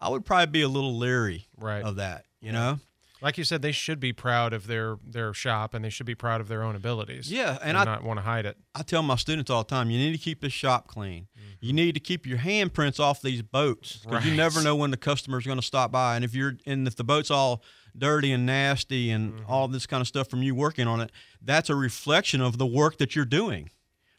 I 0.00 0.08
would 0.08 0.24
probably 0.24 0.46
be 0.46 0.62
a 0.62 0.68
little 0.68 0.96
leery 0.96 1.48
Right. 1.56 1.82
of 1.82 1.96
that. 1.96 2.24
You 2.40 2.52
know. 2.52 2.80
Like 3.22 3.36
you 3.36 3.44
said, 3.44 3.60
they 3.60 3.72
should 3.72 4.00
be 4.00 4.14
proud 4.14 4.54
of 4.54 4.66
their 4.66 4.96
their 5.06 5.34
shop, 5.34 5.74
and 5.74 5.84
they 5.84 5.90
should 5.90 6.06
be 6.06 6.14
proud 6.14 6.40
of 6.40 6.48
their 6.48 6.62
own 6.62 6.74
abilities. 6.74 7.30
Yeah, 7.30 7.58
and 7.60 7.70
and 7.70 7.78
I- 7.78 7.84
not 7.84 8.02
want 8.02 8.18
to 8.18 8.22
hide 8.22 8.46
it. 8.46 8.56
I 8.74 8.82
tell 8.82 9.02
my 9.02 9.16
students 9.16 9.50
all 9.50 9.62
the 9.62 9.68
time, 9.68 9.90
you 9.90 9.98
need 9.98 10.12
to 10.12 10.18
keep 10.18 10.40
this 10.40 10.54
shop 10.54 10.88
clean. 10.88 11.28
You 11.60 11.68
mm-hmm. 11.68 11.76
need 11.76 11.94
to 11.94 12.00
keep 12.00 12.26
your 12.26 12.38
handprints 12.38 12.98
off 12.98 13.20
these 13.20 13.42
boats 13.42 13.98
because 13.98 14.24
you 14.24 14.34
never 14.34 14.62
know 14.62 14.74
when 14.74 14.90
the 14.90 14.96
customer's 14.96 15.44
going 15.44 15.58
to 15.58 15.66
stop 15.66 15.92
by. 15.92 16.16
And 16.16 16.24
if 16.24 16.34
you're 16.34 16.56
and 16.64 16.86
if 16.86 16.96
the 16.96 17.04
boat's 17.04 17.30
all 17.30 17.62
dirty 17.96 18.32
and 18.32 18.46
nasty 18.46 19.10
and 19.10 19.34
mm-hmm. 19.34 19.52
all 19.52 19.68
this 19.68 19.86
kind 19.86 20.00
of 20.00 20.06
stuff 20.06 20.28
from 20.28 20.42
you 20.42 20.54
working 20.54 20.86
on 20.86 21.00
it, 21.00 21.10
that's 21.42 21.68
a 21.68 21.74
reflection 21.74 22.40
of 22.40 22.56
the 22.56 22.66
work 22.66 22.96
that 22.98 23.14
you're 23.14 23.24
doing, 23.26 23.68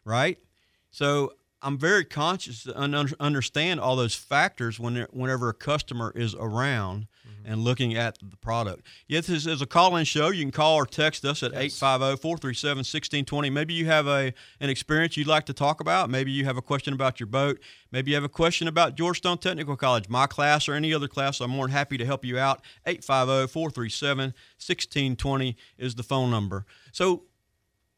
right? 0.04 0.38
So 0.92 1.32
I'm 1.62 1.78
very 1.78 2.04
conscious 2.04 2.64
to 2.64 2.76
un- 2.78 3.14
understand 3.20 3.80
all 3.80 3.94
those 3.94 4.16
factors 4.16 4.80
when 4.80 5.06
whenever 5.12 5.48
a 5.48 5.54
customer 5.54 6.12
is 6.14 6.34
around 6.34 7.06
mm-hmm. 7.26 7.52
and 7.52 7.62
looking 7.62 7.96
at 7.96 8.18
the 8.18 8.36
product. 8.36 8.84
Yes, 9.06 9.28
this 9.28 9.46
is 9.46 9.62
a 9.62 9.66
call-in 9.66 10.04
show. 10.04 10.30
You 10.30 10.42
can 10.42 10.50
call 10.50 10.74
or 10.76 10.86
text 10.86 11.24
us 11.24 11.44
at 11.44 11.52
850-437-1620. 11.52 13.52
Maybe 13.52 13.74
you 13.74 13.86
have 13.86 14.08
a 14.08 14.34
an 14.60 14.70
experience 14.70 15.16
you'd 15.16 15.28
like 15.28 15.46
to 15.46 15.52
talk 15.52 15.80
about. 15.80 16.10
Maybe 16.10 16.32
you 16.32 16.44
have 16.44 16.56
a 16.56 16.62
question 16.62 16.94
about 16.94 17.20
your 17.20 17.28
boat. 17.28 17.60
Maybe 17.92 18.10
you 18.10 18.16
have 18.16 18.24
a 18.24 18.28
question 18.28 18.66
about 18.66 18.96
George 18.96 19.18
Stone 19.18 19.38
Technical 19.38 19.76
College, 19.76 20.08
my 20.08 20.26
class 20.26 20.68
or 20.68 20.74
any 20.74 20.92
other 20.92 21.06
class. 21.06 21.40
I'm 21.40 21.50
more 21.50 21.66
than 21.66 21.72
happy 21.72 21.96
to 21.98 22.04
help 22.04 22.24
you 22.24 22.38
out. 22.38 22.60
850-437-1620 22.86 25.54
is 25.78 25.94
the 25.94 26.02
phone 26.02 26.28
number. 26.30 26.66
So 26.90 27.22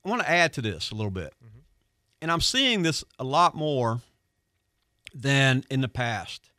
I 0.05 0.11
want 0.11 0.20
to 0.20 0.31
add 0.31 0.53
to 0.55 0.61
this 0.61 0.90
a 0.90 0.94
little 0.94 1.11
bit. 1.11 1.33
Mm-hmm. 1.42 1.54
And 2.25 2.33
I'm 2.33 2.41
seeing 2.41 2.81
this 2.81 3.05
a 3.19 3.23
lot 3.23 3.55
more 3.55 4.01
than 5.15 5.63
in 5.69 5.83
the 5.83 5.89
past. 5.89 6.51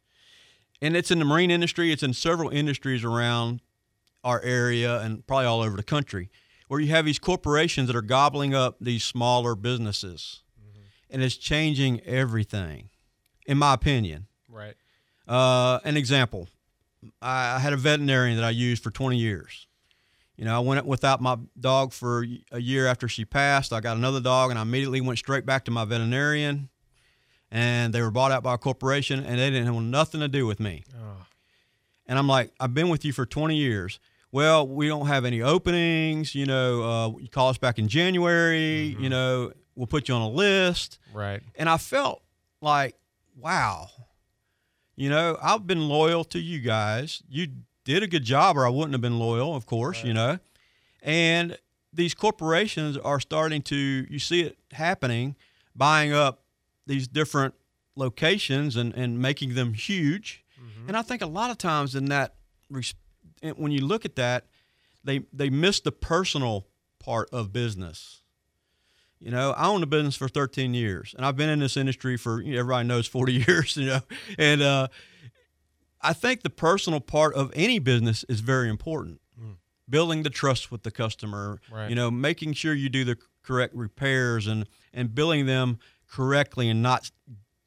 And 0.80 0.96
it's 0.96 1.10
in 1.10 1.18
the 1.18 1.26
marine 1.26 1.50
industry, 1.50 1.92
it's 1.92 2.04
in 2.04 2.14
several 2.14 2.52
industries 2.52 3.04
around 3.04 3.62
our 4.24 4.40
area 4.44 5.02
and 5.02 5.26
probably 5.26 5.48
all 5.48 5.62
over 5.62 5.76
the 5.76 5.82
country 5.82 6.30
where 6.68 6.80
you 6.80 6.90
have 6.90 7.04
these 7.04 7.18
corporations 7.18 7.88
that 7.88 7.96
are 7.96 8.04
gobbling 8.04 8.54
up 8.54 8.78
these 8.80 9.04
smaller 9.04 9.56
businesses. 9.56 10.44
And 11.10 11.24
it's 11.24 11.36
changing 11.36 12.00
everything, 12.02 12.90
in 13.48 13.58
my 13.58 13.74
opinion. 13.74 14.28
Right. 14.48 14.76
Uh, 15.28 15.80
an 15.84 15.98
example 15.98 16.48
I 17.24 17.56
I 17.56 17.60
had 17.60 17.74
a 17.74 17.78
veterinarian 17.78 18.36
that 18.38 18.46
I 18.46 18.52
used 18.52 18.84
for 18.84 18.92
20 18.92 19.18
years. 19.18 19.66
You 20.38 20.46
know, 20.46 20.56
I 20.56 20.60
went 20.60 20.86
without 20.86 21.22
my 21.22 21.38
dog 21.60 21.94
for 21.94 22.26
a 22.52 22.60
year 22.60 22.88
after 22.88 23.08
she 23.08 23.24
passed. 23.26 23.72
I 23.72 23.80
got 23.80 23.96
another 23.96 24.20
dog, 24.20 24.50
and 24.50 24.60
I 24.60 24.64
immediately 24.64 25.00
went 25.02 25.18
straight 25.20 25.46
back 25.46 25.66
to 25.66 25.72
my 25.72 25.86
veterinarian. 25.86 26.70
And 27.52 27.94
they 27.94 28.02
were 28.02 28.12
bought 28.12 28.32
out 28.32 28.44
by 28.44 28.56
a 28.56 28.58
corporation, 28.58 29.20
and 29.24 29.40
they 29.40 29.50
didn't 29.50 29.66
have 29.74 29.82
nothing 29.82 30.20
to 30.20 30.28
do 30.28 30.46
with 30.46 30.60
me. 30.60 30.84
Oh, 30.94 31.26
And 32.08 32.20
I'm 32.20 32.28
like, 32.28 32.52
I've 32.60 32.74
been 32.74 32.90
with 32.90 33.06
you 33.06 33.14
for 33.14 33.26
20 33.26 33.56
years. 33.56 34.00
Well, 34.32 34.68
we 34.68 34.88
don't 34.90 35.08
have 35.08 35.24
any 35.24 35.42
openings. 35.42 36.36
You 36.36 36.46
know, 36.48 36.84
uh, 36.84 37.10
you 37.20 37.30
call 37.30 37.48
us 37.50 37.58
back 37.58 37.80
in 37.80 37.88
January. 37.88 38.98
You 39.00 39.08
know, 39.08 39.54
we'll 39.76 39.88
put 39.88 40.10
you 40.10 40.16
on 40.16 40.22
a 40.22 40.30
list. 40.30 41.00
right. 41.14 41.42
And 41.56 41.70
I 41.70 41.78
felt 41.78 42.22
like, 42.60 42.98
wow, 43.40 43.88
you 44.98 45.10
know, 45.10 45.38
I've 45.42 45.66
been 45.66 45.88
loyal 45.88 46.26
to 46.26 46.40
you 46.40 46.60
guys. 46.60 47.24
You 47.30 47.48
did 47.86 48.04
a 48.04 48.08
good 48.08 48.24
job, 48.26 48.58
or 48.58 48.66
I 48.66 48.70
wouldn't 48.70 48.92
have 48.94 49.02
been 49.02 49.18
loyal, 49.20 49.56
of 49.56 49.66
course, 49.66 50.04
you 50.04 50.14
know. 50.14 50.40
And 51.02 51.58
these 51.94 52.14
corporations 52.14 52.98
are 52.98 53.22
starting 53.22 53.62
to, 53.64 53.76
you 54.10 54.20
see 54.20 54.42
it 54.42 54.58
happening, 54.74 55.36
buying 55.76 56.12
up 56.12 56.42
these 56.88 57.08
different 57.08 57.54
locations 57.96 58.76
and, 58.76 58.94
and 58.94 59.20
making 59.20 59.54
them 59.56 59.74
huge. 59.74 60.44
And 60.88 60.98
I 60.98 61.02
think 61.04 61.22
a 61.22 61.28
lot 61.28 61.52
of 61.52 61.58
times 61.58 61.96
in 61.96 62.06
that, 62.06 62.36
when 63.56 63.72
you 63.72 63.86
look 63.86 64.04
at 64.04 64.16
that, 64.18 64.46
they, 65.04 65.22
they 65.32 65.50
miss 65.50 65.80
the 65.80 65.92
personal 65.92 66.66
part 67.00 67.30
of 67.32 67.54
business. 67.54 68.22
You 69.20 69.32
know, 69.32 69.52
I 69.52 69.68
owned 69.68 69.84
a 69.84 69.88
business 69.88 70.16
for 70.16 70.28
13 70.28 70.74
years, 70.74 71.14
and 71.16 71.26
I've 71.26 71.38
been 71.38 71.50
in 71.50 71.60
this 71.60 71.78
industry 71.78 72.18
for 72.18 72.42
you 72.42 72.54
know, 72.54 72.60
everybody 72.60 72.88
knows 72.88 73.08
40 73.08 73.34
years. 73.48 73.78
You 73.78 73.86
know, 73.88 74.00
and 74.38 74.62
uh, 74.62 74.88
I 76.06 76.14
think 76.14 76.44
the 76.44 76.50
personal 76.50 77.00
part 77.00 77.34
of 77.36 77.52
any 77.56 77.80
business 77.80 78.24
is 78.30 78.40
very 78.42 78.70
important. 78.70 79.22
Building 79.88 80.24
the 80.24 80.32
trust 80.32 80.72
with 80.72 80.82
the 80.82 80.90
customer, 80.90 81.60
Right. 81.72 81.90
you 81.90 81.96
know, 81.96 82.10
making 82.10 82.54
sure 82.54 82.74
you 82.74 82.90
do 82.90 83.04
the 83.04 83.18
correct 83.44 83.76
repairs 83.76 84.48
and 84.48 84.68
and 84.94 85.14
billing 85.14 85.46
them 85.46 85.78
correctly 86.08 86.70
and 86.70 86.82
not 86.82 87.12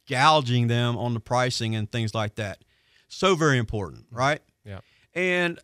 gouging 0.09 0.67
them 0.67 0.97
on 0.97 1.15
the 1.15 1.21
pricing 1.21 1.77
and 1.77 1.91
things 1.93 2.15
like 2.15 2.35
that. 2.35 2.65
So 3.07 3.37
very 3.37 3.57
important, 3.59 4.07
right? 4.11 4.41
Yeah. 4.65 4.81
And 5.15 5.61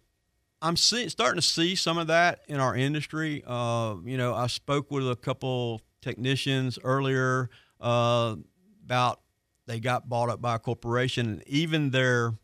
I'm 0.62 0.76
see, 0.76 1.08
starting 1.08 1.40
to 1.40 1.46
see 1.46 1.74
some 1.74 1.98
of 1.98 2.06
that 2.06 2.40
in 2.46 2.60
our 2.60 2.76
industry. 2.76 3.42
Uh, 3.46 3.96
you 4.04 4.16
know, 4.16 4.32
I 4.34 4.46
spoke 4.46 4.90
with 4.92 5.10
a 5.10 5.16
couple 5.16 5.82
technicians 6.02 6.78
earlier 6.84 7.50
uh, 7.80 8.36
about 8.84 9.20
they 9.66 9.80
got 9.80 10.08
bought 10.08 10.28
up 10.28 10.40
by 10.40 10.54
a 10.54 10.58
corporation, 10.58 11.26
and 11.26 11.48
even 11.48 11.90
their 11.90 12.34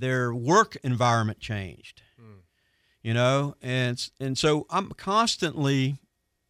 their 0.00 0.34
work 0.34 0.76
environment 0.82 1.40
changed. 1.40 2.02
Hmm. 2.18 2.40
You 3.02 3.14
know, 3.14 3.54
and 3.62 4.10
and 4.20 4.36
so 4.36 4.66
I'm 4.70 4.90
constantly, 4.90 5.96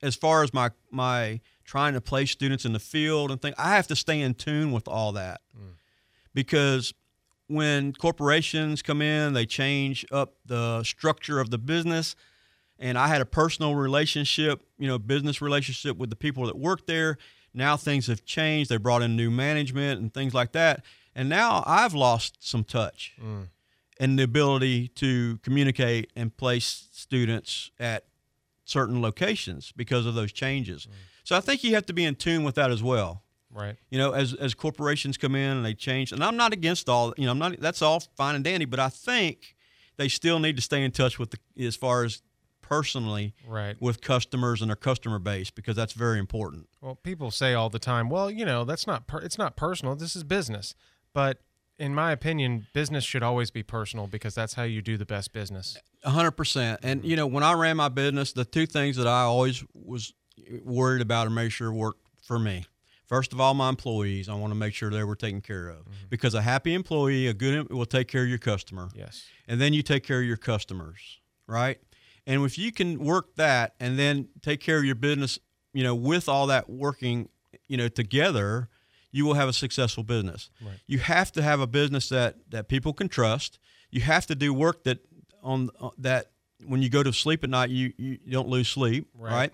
as 0.03 0.17
far 0.17 0.43
as 0.43 0.53
my 0.55 0.71
my 0.91 1.41
trying 1.65 1.95
to 1.95 2.01
place 2.01 2.31
students 2.31 2.65
in 2.65 2.73
the 2.73 2.79
field 2.79 3.31
and 3.31 3.41
things, 3.41 3.55
I 3.59 3.77
have 3.77 3.87
to 3.89 3.97
stay 3.97 4.21
in 4.21 4.35
tune 4.35 4.73
with 4.73 4.87
all 4.87 5.13
that 5.13 5.41
hmm. 5.57 5.73
because 6.35 6.93
when 7.47 7.93
corporations 7.93 8.83
come 8.83 9.03
in, 9.03 9.33
they 9.33 9.47
change 9.47 10.05
up 10.11 10.35
the 10.47 10.83
structure 10.83 11.41
of 11.41 11.51
the 11.51 11.59
business. 11.59 12.17
And 12.79 12.99
I 12.99 13.09
had 13.09 13.21
a 13.21 13.27
personal 13.27 13.75
relationship, 13.75 14.63
you 14.79 14.89
know, 14.89 14.99
business 14.99 15.41
relationship 15.41 15.97
with 15.97 16.11
the 16.11 16.17
people 16.17 16.47
that 16.47 16.59
work 16.59 16.87
there. 16.87 17.19
Now 17.53 17.77
things 17.77 18.09
have 18.09 18.25
changed. 18.25 18.71
They 18.71 18.79
brought 18.79 19.03
in 19.03 19.15
new 19.15 19.31
management 19.31 20.01
and 20.01 20.13
things 20.13 20.35
like 20.35 20.53
that. 20.53 20.85
And 21.15 21.29
now 21.29 21.63
I've 21.67 21.95
lost 21.95 22.37
some 22.47 22.65
touch. 22.65 23.15
Mm. 23.23 23.49
and 24.01 24.19
the 24.19 24.25
ability 24.25 24.89
to 24.89 25.39
communicate 25.45 26.11
and 26.17 26.37
place 26.37 26.89
students 26.91 27.71
at 27.79 28.05
certain 28.65 29.01
locations 29.01 29.73
because 29.77 30.05
of 30.05 30.15
those 30.17 30.33
changes. 30.33 30.87
Mm. 30.87 30.91
So 31.23 31.37
I 31.37 31.41
think 31.41 31.63
you 31.63 31.75
have 31.77 31.87
to 31.87 31.93
be 31.93 32.05
in 32.05 32.17
tune 32.17 32.43
with 32.43 32.57
that 32.57 32.73
as 32.73 32.83
well. 32.83 33.23
Right. 33.53 33.77
You 33.91 33.99
know, 33.99 34.11
as 34.11 34.35
as 34.35 34.53
corporations 34.53 35.17
come 35.17 35.37
in 35.37 35.57
and 35.59 35.65
they 35.65 35.75
change, 35.75 36.11
and 36.11 36.25
I'm 36.25 36.37
not 36.37 36.53
against 36.53 36.89
all. 36.89 37.15
You 37.17 37.27
know, 37.27 37.31
I'm 37.31 37.39
not. 37.39 37.61
That's 37.61 37.83
all 37.83 38.01
fine 38.17 38.35
and 38.35 38.43
dandy, 38.43 38.65
but 38.65 38.81
I 38.81 38.89
think 38.89 39.55
they 39.97 40.09
still 40.09 40.41
need 40.41 40.57
to 40.57 40.63
stay 40.63 40.83
in 40.83 40.91
touch 40.91 41.21
with 41.21 41.31
the 41.31 41.65
as 41.65 41.77
far 41.77 42.03
as 42.03 42.21
personally 42.63 43.35
Right. 43.47 43.77
with 43.81 44.01
customers 44.01 44.61
and 44.63 44.71
their 44.71 44.77
customer 44.77 45.19
base 45.21 45.51
because 45.51 45.77
that's 45.77 45.93
very 45.93 46.19
important. 46.19 46.69
Well, 46.81 46.97
people 46.97 47.31
say 47.31 47.55
all 47.55 47.71
the 47.71 47.79
time, 47.79 48.09
well, 48.09 48.31
you 48.31 48.45
know, 48.45 48.65
that's 48.65 48.87
not 48.87 49.07
per- 49.07 49.21
it's 49.21 49.39
not 49.39 49.55
personal. 49.55 49.95
This 49.95 50.17
is 50.17 50.25
business. 50.25 50.75
But 51.15 51.39
in 51.79 51.95
my 51.95 52.13
opinion, 52.13 52.67
business 52.75 53.05
should 53.05 53.23
always 53.23 53.51
be 53.51 53.63
personal 53.63 54.07
because 54.07 54.35
that's 54.35 54.55
how 54.55 54.65
you 54.65 54.83
do 54.83 54.97
the 54.97 55.07
best 55.07 55.33
business. 55.33 55.79
A 56.05 56.11
hundred 56.11 56.33
percent. 56.33 56.81
And 56.83 57.05
you 57.05 57.17
know, 57.17 57.27
when 57.27 57.43
I 57.43 57.55
ran 57.55 57.79
my 57.79 57.89
business, 57.89 58.33
the 58.33 58.45
two 58.45 58.67
things 58.67 58.97
that 58.97 59.07
I 59.07 59.23
always 59.23 59.65
was 59.73 60.13
worried 60.63 61.01
about 61.01 61.27
and 61.27 61.35
made 61.35 61.51
sure 61.51 61.73
worked 61.73 62.07
for 62.23 62.39
me. 62.39 62.67
First 63.07 63.33
of 63.33 63.41
all, 63.41 63.55
my 63.55 63.69
employees. 63.69 64.29
I 64.29 64.35
want 64.35 64.51
to 64.51 64.59
make 64.59 64.75
sure 64.75 64.91
they 64.91 65.05
were 65.05 65.17
taken 65.17 65.41
care 65.41 65.69
of 65.69 65.81
mm-hmm. 65.81 66.09
because 66.09 66.35
a 66.35 66.43
happy 66.43 66.75
employee, 66.75 67.27
a 67.27 67.35
good 67.35 67.55
em- 67.55 67.67
will 67.71 67.87
take 67.87 68.09
care 68.09 68.23
of 68.23 68.29
your 68.29 68.39
customer. 68.39 68.89
Yes. 68.95 69.25
and 69.47 69.61
then 69.61 69.73
you 69.75 69.83
take 69.83 70.05
care 70.05 70.21
of 70.21 70.27
your 70.27 70.39
customers, 70.39 71.21
right? 71.47 71.79
And 72.27 72.43
if 72.45 72.57
you 72.57 72.73
can 72.73 72.99
work 72.99 73.37
that 73.37 73.75
and 73.79 73.99
then 73.99 74.29
take 74.43 74.61
care 74.61 74.79
of 74.79 74.85
your 74.85 74.95
business, 74.95 75.39
you 75.75 75.83
know, 75.83 75.95
with 75.95 76.29
all 76.29 76.47
that 76.47 76.71
working, 76.71 77.29
you 77.69 77.77
know, 77.77 77.89
together, 77.89 78.71
you 79.15 79.25
will 79.25 79.35
have 79.35 79.49
a 79.49 79.53
successful 79.53 80.03
business. 80.03 80.51
Right. 80.61 80.81
You 80.89 80.99
have 80.99 81.31
to 81.33 81.43
have 81.43 81.61
a 81.61 81.69
business 81.69 82.09
that 82.09 82.35
that 82.51 82.67
people 82.69 82.93
can 82.93 83.09
trust. 83.09 83.61
You 83.91 84.01
have 84.01 84.27
to 84.27 84.35
do 84.35 84.53
work 84.53 84.83
that 84.85 84.99
on 85.41 85.71
uh, 85.81 85.91
that 85.99 86.33
when 86.67 86.83
you 86.83 86.89
go 86.89 87.03
to 87.05 87.13
sleep 87.13 87.45
at 87.45 87.51
night, 87.51 87.71
you 87.71 87.93
you 87.97 88.19
don't 88.29 88.49
lose 88.49 88.69
sleep, 88.69 89.07
Right. 89.17 89.33
right? 89.33 89.53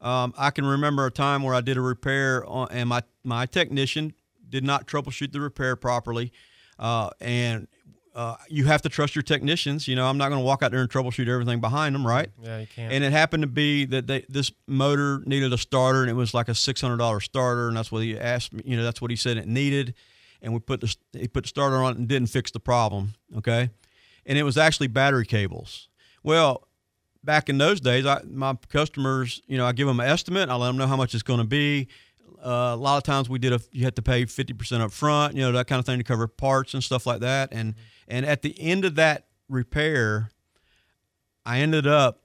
Um, 0.00 0.32
I 0.38 0.50
can 0.50 0.64
remember 0.64 1.04
a 1.06 1.10
time 1.10 1.42
where 1.42 1.54
I 1.54 1.60
did 1.60 1.76
a 1.76 1.80
repair 1.82 2.44
on, 2.46 2.68
and 2.70 2.88
my 2.88 3.02
my 3.22 3.44
technician 3.44 4.14
did 4.48 4.64
not 4.64 4.86
troubleshoot 4.88 5.30
the 5.32 5.40
repair 5.40 5.76
properly, 5.76 6.32
uh, 6.78 7.10
and 7.20 7.68
uh, 8.14 8.36
you 8.48 8.64
have 8.64 8.82
to 8.82 8.88
trust 8.88 9.14
your 9.14 9.22
technicians. 9.22 9.88
You 9.88 9.96
know, 9.96 10.06
I'm 10.06 10.18
not 10.18 10.28
going 10.28 10.40
to 10.40 10.44
walk 10.44 10.62
out 10.62 10.70
there 10.70 10.80
and 10.80 10.90
troubleshoot 10.90 11.28
everything 11.28 11.60
behind 11.60 11.94
them, 11.94 12.06
right? 12.06 12.30
Yeah, 12.42 12.58
you 12.58 12.66
can't. 12.66 12.92
And 12.92 13.04
it 13.04 13.12
happened 13.12 13.42
to 13.42 13.46
be 13.46 13.86
that 13.86 14.06
they, 14.06 14.24
this 14.28 14.52
motor 14.66 15.22
needed 15.24 15.52
a 15.52 15.58
starter, 15.58 16.02
and 16.02 16.10
it 16.10 16.14
was 16.14 16.34
like 16.34 16.48
a 16.48 16.54
six 16.54 16.80
hundred 16.80 16.98
dollar 16.98 17.20
starter, 17.20 17.68
and 17.68 17.76
that's 17.76 17.90
what 17.90 18.02
he 18.02 18.18
asked 18.18 18.52
me. 18.52 18.62
You 18.64 18.76
know, 18.76 18.84
that's 18.84 19.00
what 19.00 19.10
he 19.10 19.16
said 19.16 19.36
it 19.38 19.46
needed, 19.48 19.94
and 20.42 20.52
we 20.52 20.60
put 20.60 20.80
the 20.80 20.94
he 21.12 21.28
put 21.28 21.44
the 21.44 21.48
starter 21.48 21.76
on 21.76 21.92
it 21.92 21.98
and 21.98 22.08
didn't 22.08 22.28
fix 22.28 22.50
the 22.50 22.60
problem. 22.60 23.14
Okay, 23.38 23.70
and 24.26 24.38
it 24.38 24.42
was 24.42 24.58
actually 24.58 24.88
battery 24.88 25.26
cables. 25.26 25.88
Well, 26.22 26.68
back 27.24 27.48
in 27.48 27.58
those 27.58 27.80
days, 27.80 28.04
I, 28.06 28.20
my 28.28 28.56
customers, 28.68 29.40
you 29.46 29.56
know, 29.56 29.66
I 29.66 29.72
give 29.72 29.86
them 29.86 30.00
an 30.00 30.06
estimate. 30.06 30.48
I 30.48 30.54
let 30.56 30.68
them 30.68 30.76
know 30.76 30.86
how 30.86 30.96
much 30.96 31.14
it's 31.14 31.22
going 31.22 31.40
to 31.40 31.46
be. 31.46 31.88
Uh, 32.44 32.72
a 32.74 32.76
lot 32.76 32.96
of 32.96 33.02
times 33.04 33.28
we 33.28 33.38
did 33.38 33.52
a 33.52 33.60
you 33.70 33.84
had 33.84 33.94
to 33.96 34.02
pay 34.02 34.24
50% 34.24 34.80
up 34.80 34.90
front, 34.92 35.34
you 35.36 35.42
know, 35.42 35.52
that 35.52 35.66
kind 35.68 35.78
of 35.78 35.86
thing 35.86 35.98
to 35.98 36.04
cover 36.04 36.26
parts 36.26 36.74
and 36.74 36.82
stuff 36.82 37.06
like 37.06 37.20
that. 37.20 37.50
And 37.52 37.74
and 38.08 38.26
at 38.26 38.42
the 38.42 38.58
end 38.60 38.84
of 38.84 38.96
that 38.96 39.26
repair, 39.48 40.30
I 41.44 41.58
ended 41.60 41.86
up 41.86 42.22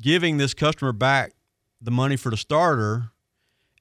giving 0.00 0.36
this 0.36 0.54
customer 0.54 0.92
back 0.92 1.32
the 1.80 1.90
money 1.90 2.16
for 2.16 2.30
the 2.30 2.36
starter 2.36 3.10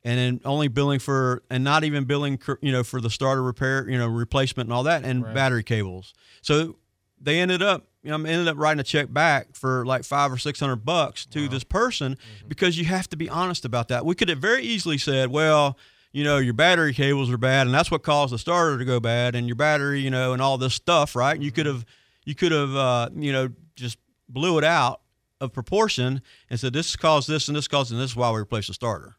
and 0.04 0.18
then 0.20 0.42
only 0.46 0.68
billing 0.68 1.00
for 1.00 1.44
and 1.50 1.64
not 1.64 1.84
even 1.84 2.06
billing 2.06 2.40
you 2.62 2.72
know 2.72 2.84
for 2.84 3.02
the 3.02 3.10
starter 3.10 3.42
repair 3.42 3.90
you 3.90 3.98
know 3.98 4.08
replacement 4.08 4.68
and 4.68 4.74
all 4.74 4.84
that 4.84 5.04
and 5.04 5.24
Right. 5.24 5.34
battery 5.34 5.64
cables 5.64 6.14
so 6.42 6.78
they 7.20 7.40
ended 7.40 7.62
up 7.62 7.88
you 8.06 8.12
know, 8.12 8.18
I 8.18 8.30
ended 8.32 8.48
up 8.48 8.58
writing 8.58 8.80
a 8.80 8.84
check 8.84 9.12
back 9.12 9.56
for 9.56 9.86
like 9.86 10.04
five 10.04 10.32
or 10.32 10.38
six 10.38 10.60
hundred 10.60 10.86
bucks 10.86 11.26
to 11.28 11.48
this 11.48 11.64
person 11.64 12.18
because 12.48 12.78
you 12.78 12.86
have 12.86 13.10
to 13.10 13.18
be 13.18 13.28
honest 13.28 13.66
about 13.66 13.88
that. 13.88 14.06
We 14.06 14.14
could 14.14 14.30
have 14.30 14.38
very 14.38 14.64
easily 14.64 14.98
said, 15.00 15.32
well, 15.32 15.78
you 16.12 16.24
know, 16.24 16.38
your 16.38 16.54
battery 16.54 16.94
cables 16.94 17.32
are 17.32 17.38
bad, 17.38 17.66
and 17.66 17.74
that's 17.74 17.90
what 17.90 18.04
caused 18.04 18.32
the 18.32 18.38
starter 18.38 18.78
to 18.78 18.86
go 18.86 19.00
bad, 19.00 19.36
and 19.36 19.48
your 19.48 19.56
battery, 19.56 20.00
you 20.00 20.12
know, 20.12 20.34
and 20.34 20.42
all 20.42 20.58
this 20.58 20.76
stuff, 20.76 21.16
right? 21.16 21.42
You 21.42 21.52
could 21.52 21.66
have, 21.66 21.84
you 22.24 22.36
could 22.36 22.52
have, 22.52 22.76
uh, 22.76 23.10
you 23.16 23.34
know, 23.34 23.50
just 23.76 23.98
blew 24.30 24.58
it 24.58 24.64
out 24.64 25.02
of 25.42 25.52
proportion 25.52 26.22
and 26.50 26.60
said 26.60 26.74
this 26.74 26.96
caused 26.96 27.28
this 27.28 27.48
and 27.48 27.58
this 27.58 27.68
caused 27.68 27.92
and 27.92 28.00
this 28.00 28.12
is 28.12 28.16
why 28.16 28.32
we 28.32 28.38
replaced 28.38 28.68
the 28.68 28.74
starter. 28.74 29.16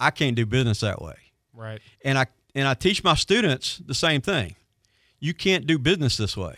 I 0.00 0.10
can't 0.10 0.34
do 0.34 0.44
business 0.46 0.80
that 0.80 1.00
way 1.00 1.14
right. 1.54 1.80
and 2.04 2.18
I 2.18 2.26
and 2.54 2.68
I 2.68 2.74
teach 2.74 3.02
my 3.02 3.14
students 3.14 3.80
the 3.84 3.94
same 3.94 4.20
thing. 4.20 4.56
You 5.18 5.34
can't 5.34 5.66
do 5.66 5.78
business 5.78 6.16
this 6.16 6.36
way. 6.36 6.56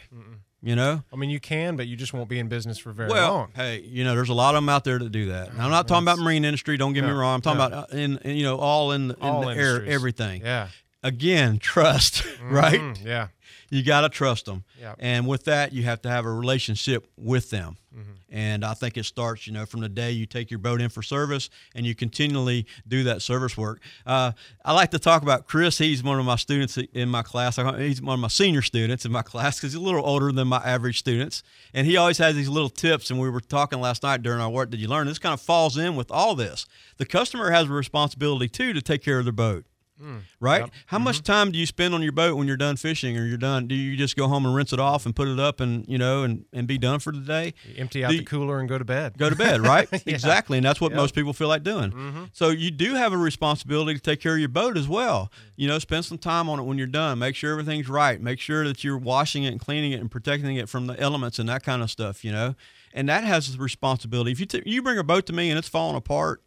You 0.67 0.75
know. 0.75 1.05
I 1.13 1.17
mean, 1.17 1.31
you 1.31 1.39
can, 1.39 1.77
but 1.77 1.87
you 1.87 1.95
just 1.95 2.13
won't 2.13 2.29
be 2.29 2.41
in 2.41 2.49
business 2.49 2.77
for 2.77 2.91
very 2.91 3.09
Well, 3.09 3.33
long. 3.33 3.49
hey, 3.55 3.83
you 3.87 4.03
know, 4.03 4.17
there's 4.17 4.31
a 4.31 4.35
lot 4.35 4.57
of 4.57 4.63
them 4.63 4.69
out 4.69 4.83
there 4.83 4.99
that 4.99 5.13
do 5.13 5.27
that. 5.27 5.51
And 5.51 5.63
I'm 5.63 5.71
not 5.71 5.87
talking 5.87 6.03
about 6.03 6.19
marine 6.19 6.45
industry. 6.45 6.77
Don't 6.77 6.93
get 6.93 7.05
me 7.05 7.11
wrong. 7.13 7.37
I'm 7.37 7.41
talking 7.41 7.59
no. 7.61 7.67
about 7.67 7.93
uh, 7.95 7.97
in, 7.97 8.19
in 8.19 8.37
you 8.37 8.43
know 8.43 8.57
all 8.57 8.91
in, 8.91 9.13
in 9.13 9.17
All 9.21 9.43
the 9.43 9.55
air, 9.55 9.85
everything. 9.87 10.43
Yeah. 10.43 10.69
Again, 11.05 11.61
trust, 11.61 12.27
right? 12.43 12.81
Mm, 12.81 13.05
yeah. 13.05 13.29
You 13.71 13.83
got 13.83 14.03
to 14.03 14.09
trust 14.09 14.47
them. 14.47 14.65
Yeah. 14.81 14.95
And 14.99 15.27
with 15.27 15.45
that, 15.45 15.73
you 15.73 15.83
have 15.85 16.03
to 16.03 16.09
have 16.09 16.25
a 16.25 16.33
relationship 16.33 17.07
with 17.17 17.51
them. 17.51 17.77
Mm-hmm. 17.97 18.11
And 18.29 18.65
I 18.65 18.75
think 18.75 18.97
it 18.97 19.05
starts, 19.05 19.47
you 19.47 19.53
know, 19.53 19.65
from 19.65 19.81
the 19.81 19.89
day 19.89 20.11
you 20.11 20.27
take 20.27 20.51
your 20.51 20.59
boat 20.59 20.81
in 20.81 20.91
for 20.91 21.03
service 21.03 21.49
and 21.75 21.87
you 21.87 21.95
continually 21.95 22.67
do 22.87 23.05
that 23.05 23.23
service 23.23 23.57
work. 23.57 23.81
Uh, 24.05 24.33
I 24.65 24.75
like 24.75 24.91
to 24.91 24.99
talk 24.99 25.23
about 25.23 25.47
Chris. 25.47 25.79
He's 25.79 26.03
one 26.03 26.19
of 26.19 26.27
my 26.27 26.37
students 26.37 26.77
in 26.77 27.09
my 27.09 27.23
class. 27.23 27.57
He's 27.57 28.03
one 28.03 28.15
of 28.15 28.21
my 28.21 28.29
senior 28.29 28.63
students 28.63 29.05
in 29.07 29.13
my 29.13 29.23
class 29.23 29.59
because 29.59 29.73
he's 29.73 29.81
a 29.81 29.85
little 29.85 30.05
older 30.05 30.31
than 30.31 30.49
my 30.49 30.59
average 30.59 30.99
students. 30.99 31.43
And 31.73 31.87
he 31.87 31.97
always 31.97 32.19
has 32.19 32.35
these 32.35 32.49
little 32.49 32.69
tips. 32.69 33.11
And 33.11 33.19
we 33.19 33.31
were 33.31 33.41
talking 33.41 33.81
last 33.81 34.03
night 34.03 34.23
during 34.23 34.41
our 34.41 34.51
work. 34.51 34.71
Did 34.71 34.81
you 34.81 34.89
learn? 34.89 35.07
This 35.07 35.19
kind 35.19 35.33
of 35.33 35.41
falls 35.41 35.79
in 35.79 35.97
with 35.97 36.11
all 36.11 36.35
this. 36.35 36.67
The 36.99 37.07
customer 37.07 37.51
has 37.51 37.69
a 37.69 37.73
responsibility 37.73 38.49
too 38.49 38.75
to 38.75 38.83
take 38.83 39.03
care 39.03 39.19
of 39.19 39.25
their 39.25 39.33
boat 39.33 39.65
Mm. 40.03 40.21
right? 40.41 40.63
Yep. 40.63 40.71
How 40.87 40.99
much 40.99 41.17
mm-hmm. 41.17 41.33
time 41.33 41.53
do 41.53 41.59
you 41.59 41.67
spend 41.67 41.95
on 41.95 42.03
your 42.03 42.13
boat 42.13 42.37
when 42.37 42.47
you're 42.47 42.57
done 42.57 42.77
fishing 42.77 43.17
or 43.17 43.25
you're 43.25 43.39
done? 43.39 43.67
Do 43.67 43.75
you 43.75 43.97
just 43.97 44.17
go 44.17 44.29
home 44.29 44.45
and 44.45 44.55
rinse 44.55 44.73
it 44.73 44.81
off 44.81 45.07
and 45.07 45.17
put 45.17 45.29
it 45.29 45.41
up 45.41 45.61
and 45.61 45.87
you 45.89 45.99
know 45.99 46.23
and, 46.23 46.45
and 46.53 46.67
be 46.67 46.79
done 46.79 46.99
for 46.99 47.13
the 47.13 47.21
day? 47.21 47.55
You 47.67 47.75
empty 47.79 48.05
out 48.05 48.11
the 48.11 48.25
cooler 48.25 48.61
and 48.61 48.69
go 48.69 48.79
to 48.79 48.85
bed. 48.85 49.17
Go 49.17 49.31
to 49.31 49.37
bed, 49.37 49.61
right? 49.61 49.89
Exactly, 50.07 50.59
and 50.59 50.65
that's 50.65 50.81
what 50.81 50.87
Yep. 50.91 50.93
Mm-hmm. 50.93 51.03
most 51.03 51.15
people 51.15 51.33
feel 51.33 51.49
like 51.49 51.63
doing. 51.63 51.91
Mm-hmm. 51.91 52.25
So 52.33 52.51
you 52.51 52.71
do 52.71 52.95
have 52.95 53.13
a 53.13 53.17
responsibility 53.17 53.95
to 53.95 54.01
take 54.01 54.21
care 54.21 54.35
of 54.35 54.39
your 54.39 54.49
boat 54.49 54.77
as 54.77 54.89
well. 54.89 55.33
Mm. 55.35 55.51
You 55.57 55.69
know, 55.69 55.79
spend 55.79 56.05
some 56.05 56.19
time 56.19 56.49
on 56.49 56.61
it 56.61 56.63
when 56.63 56.79
you're 56.79 56.87
done. 56.87 57.19
Make 57.19 57.35
sure 57.35 57.53
everything's 57.53 57.89
right. 57.89 58.21
Make 58.21 58.39
sure 58.39 58.65
that 58.67 58.85
you're 58.85 58.99
washing 58.99 59.45
it 59.45 59.49
and 59.49 59.61
cleaning 59.61 59.93
it 59.93 60.01
and 60.01 60.11
protecting 60.11 60.57
it 60.57 60.69
from 60.69 60.87
the 60.87 60.99
elements 61.01 61.39
and 61.39 61.49
that 61.49 61.65
kind 61.65 61.83
of 61.83 61.91
stuff. 61.91 62.25
You 62.25 62.33
know, 62.33 62.55
and 62.93 63.09
that 63.09 63.25
has 63.25 63.55
the 63.55 63.63
responsibility. 63.63 64.33
If 64.33 64.41
you 64.41 64.47
t- 64.47 64.63
you 64.65 64.83
bring 64.83 64.99
a 64.99 65.05
boat 65.05 65.27
to 65.27 65.33
me 65.33 65.51
and 65.51 65.59
it's 65.59 65.69
falling 65.69 65.97
apart, 65.97 66.43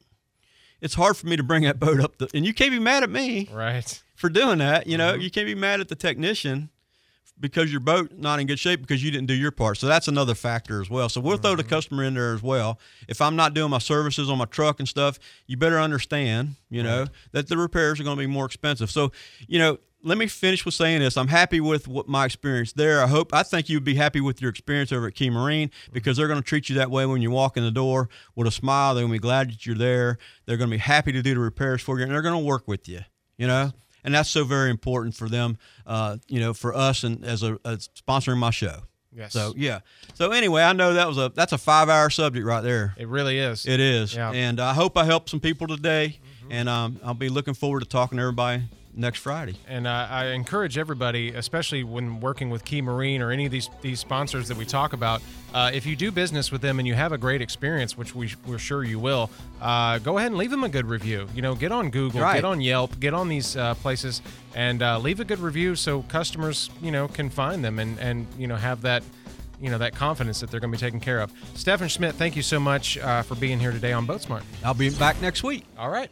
it's 0.82 0.94
hard 0.96 1.18
for 1.18 1.28
me 1.28 1.36
to 1.36 1.44
bring 1.44 1.64
that 1.64 1.80
boat 1.80 2.00
up. 2.00 2.18
The, 2.18 2.30
and 2.34 2.46
you 2.46 2.54
can't 2.54 2.72
be 2.72 2.80
mad 2.80 3.04
at 3.04 3.10
me 3.10 3.50
Right. 3.52 4.02
for 4.16 4.30
doing 4.30 4.60
that. 4.60 4.88
You 4.88 4.98
Mm-hmm. 4.98 5.18
know, 5.18 5.22
you 5.24 5.30
can't 5.32 5.48
be 5.48 5.56
mad 5.56 5.80
at 5.80 5.88
the 5.90 5.96
technician 5.96 6.70
because 7.40 7.72
your 7.72 7.80
boat 7.80 8.12
not 8.18 8.40
in 8.42 8.48
good 8.48 8.60
shape 8.60 8.82
because 8.82 9.02
you 9.04 9.12
didn't 9.12 9.28
do 9.28 9.34
your 9.34 9.52
part. 9.52 9.78
So 9.78 9.88
that's 9.88 10.10
another 10.10 10.36
factor 10.36 10.82
as 10.82 10.90
well. 10.90 11.08
So 11.08 11.22
we'll 11.22 11.38
throw 11.38 11.56
the 11.56 11.64
Mm-hmm. 11.64 11.70
customer 11.70 12.04
in 12.04 12.14
there 12.14 12.34
as 12.34 12.44
well. 12.44 12.80
If 13.08 13.22
I'm 13.22 13.36
not 13.38 13.54
doing 13.54 13.70
my 13.72 13.78
services 13.80 14.30
on 14.30 14.38
my 14.38 14.46
truck 14.46 14.80
and 14.80 14.88
stuff, 14.90 15.18
you 15.48 15.56
better 15.56 15.80
understand, 15.80 16.56
you 16.70 16.84
know, 16.84 17.08
that 17.32 17.48
the 17.48 17.58
repairs 17.58 18.00
are 18.00 18.04
going 18.04 18.18
to 18.18 18.22
be 18.22 18.28
more 18.28 18.46
expensive. 18.46 18.92
So, 18.92 19.12
you 19.48 19.58
know, 19.60 19.78
let 20.04 20.18
me 20.18 20.28
finish 20.28 20.64
with 20.66 20.74
saying 20.74 21.00
this. 21.02 21.18
I'm 21.18 21.28
happy 21.28 21.60
with 21.60 21.88
what 21.88 22.08
my 22.08 22.26
experience 22.26 22.72
there. 22.74 23.04
I 23.04 23.08
hope 23.08 23.34
I 23.34 23.44
think 23.44 23.68
you'd 23.70 23.84
be 23.84 23.96
happy 23.96 24.22
with 24.22 24.42
your 24.42 24.50
experience 24.50 24.92
over 24.92 25.08
at 25.08 25.16
Key 25.16 25.30
Marine 25.30 25.72
because 25.92 26.16
they're 26.18 26.28
going 26.28 26.40
to 26.42 26.46
treat 26.46 26.70
you 26.70 26.76
that 26.76 26.90
way 26.90 27.06
when 27.06 27.22
you 27.22 27.32
walk 27.32 27.58
in 27.58 27.64
the 27.64 27.72
door 27.72 28.08
with 28.36 28.48
a 28.48 28.52
smile. 28.52 28.96
They're 28.96 29.02
going 29.04 29.12
to 29.14 29.20
be 29.20 29.22
glad 29.22 29.50
that 29.52 29.66
you're 29.66 29.76
there. 29.76 30.18
They're 30.46 30.58
going 30.58 30.70
to 30.70 30.74
be 30.76 30.80
happy 30.80 31.12
to 31.12 31.22
do 31.22 31.34
the 31.34 31.40
repairs 31.40 31.82
for 31.82 31.98
you, 31.98 32.04
and 32.04 32.12
they're 32.14 32.22
going 32.22 32.40
to 32.40 32.46
work 32.46 32.68
with 32.68 32.88
you. 32.88 33.02
You 33.38 33.48
know, 33.48 33.72
and 34.04 34.14
that's 34.14 34.30
so 34.30 34.44
very 34.46 34.70
important 34.70 35.16
for 35.16 35.28
them. 35.30 35.58
Uh, 35.86 36.18
you 36.28 36.40
know, 36.40 36.54
for 36.54 36.74
us 36.76 37.04
and 37.04 37.24
as 37.26 37.44
a 37.44 37.58
as 37.66 37.90
sponsoring 37.90 38.38
my 38.38 38.52
show. 38.52 38.82
Yes. 39.16 39.34
So 39.34 39.54
yeah. 39.58 39.80
So 40.14 40.32
anyway, 40.32 40.62
I 40.64 40.74
know 40.74 40.94
that 40.94 41.08
was 41.08 41.18
a 41.18 41.32
that's 41.34 41.52
a 41.52 41.58
five 41.58 41.90
hour 41.90 42.10
subject 42.10 42.46
right 42.46 42.62
there. 42.62 42.94
it 42.98 43.08
really 43.08 43.40
is. 43.40 43.66
It 43.66 43.80
is, 43.80 44.14
Yeah. 44.16 44.32
and 44.32 44.60
I 44.60 44.74
hope 44.74 44.98
I 44.98 45.04
helped 45.04 45.30
some 45.30 45.40
people 45.40 45.68
today. 45.68 46.20
And 46.52 46.68
um, 46.68 47.00
I'll 47.04 47.14
be 47.14 47.30
looking 47.30 47.54
forward 47.54 47.82
to 47.82 47.86
talking 47.86 48.18
to 48.18 48.24
everybody 48.24 48.64
next 48.96 49.20
Friday. 49.20 49.56
And 49.68 49.88
uh, 49.88 50.08
I 50.10 50.28
encourage 50.28 50.78
everybody, 50.78 51.30
especially 51.34 51.84
when 51.84 52.20
working 52.20 52.50
with 52.50 52.66
Key 52.66 52.82
Marine 52.82 53.22
or 53.22 53.32
any 53.32 53.46
of 53.46 53.52
these 53.52 53.70
these 53.82 54.00
sponsors 54.00 54.48
that 54.48 54.58
we 54.58 54.66
talk 54.66 54.94
about, 54.94 55.22
uh, 55.54 55.72
if 55.74 55.86
you 55.86 55.96
do 55.96 56.12
business 56.12 56.52
with 56.52 56.62
them 56.62 56.80
and 56.80 56.88
you 56.88 56.94
have 56.96 57.12
a 57.12 57.18
great 57.18 57.42
experience, 57.42 57.98
which 57.98 58.14
we, 58.16 58.34
we're 58.46 58.58
sure 58.58 58.84
you 58.84 59.00
will, 59.00 59.30
uh, 59.62 60.00
go 60.00 60.18
ahead 60.18 60.32
and 60.32 60.38
leave 60.38 60.52
them 60.52 60.64
a 60.64 60.70
good 60.70 60.86
review. 60.88 61.28
You 61.34 61.42
know, 61.42 61.56
get 61.56 61.72
on 61.72 61.90
Google, 61.90 62.22
Right. 62.22 62.36
get 62.36 62.46
on 62.46 62.62
Yelp, 62.62 63.00
get 63.00 63.14
on 63.14 63.30
these 63.30 63.56
uh, 63.56 63.74
places, 63.76 64.22
and 64.56 64.82
uh, 64.82 65.00
leave 65.00 65.20
a 65.20 65.26
good 65.26 65.40
review 65.40 65.76
so 65.76 66.02
customers, 66.04 66.70
you 66.82 66.92
know, 66.92 67.08
can 67.08 67.30
find 67.30 67.64
them 67.64 67.80
and 67.80 68.00
and 68.00 68.28
you 68.38 68.48
know 68.48 68.56
have 68.56 68.82
that. 68.82 69.04
You 69.62 69.70
know 69.70 69.78
that 69.80 69.94
confidence 69.94 70.40
that 70.40 70.50
they're 70.50 70.62
going 70.62 70.72
to 70.72 70.78
be 70.78 70.80
taken 70.80 71.02
care 71.02 71.20
of. 71.20 71.34
Stefan 71.54 71.90
Schmitt, 71.90 72.16
thank 72.16 72.38
you 72.38 72.42
so 72.42 72.62
much 72.62 72.98
uh, 72.98 73.24
for 73.24 73.36
being 73.36 73.60
here 73.60 73.74
today 73.74 73.92
on 73.92 74.08
Boatsmart. 74.08 74.44
I'll 74.64 74.74
be 74.74 74.90
back 74.90 75.22
next 75.22 75.44
week. 75.44 75.66
All 75.78 75.90
right. 75.90 76.10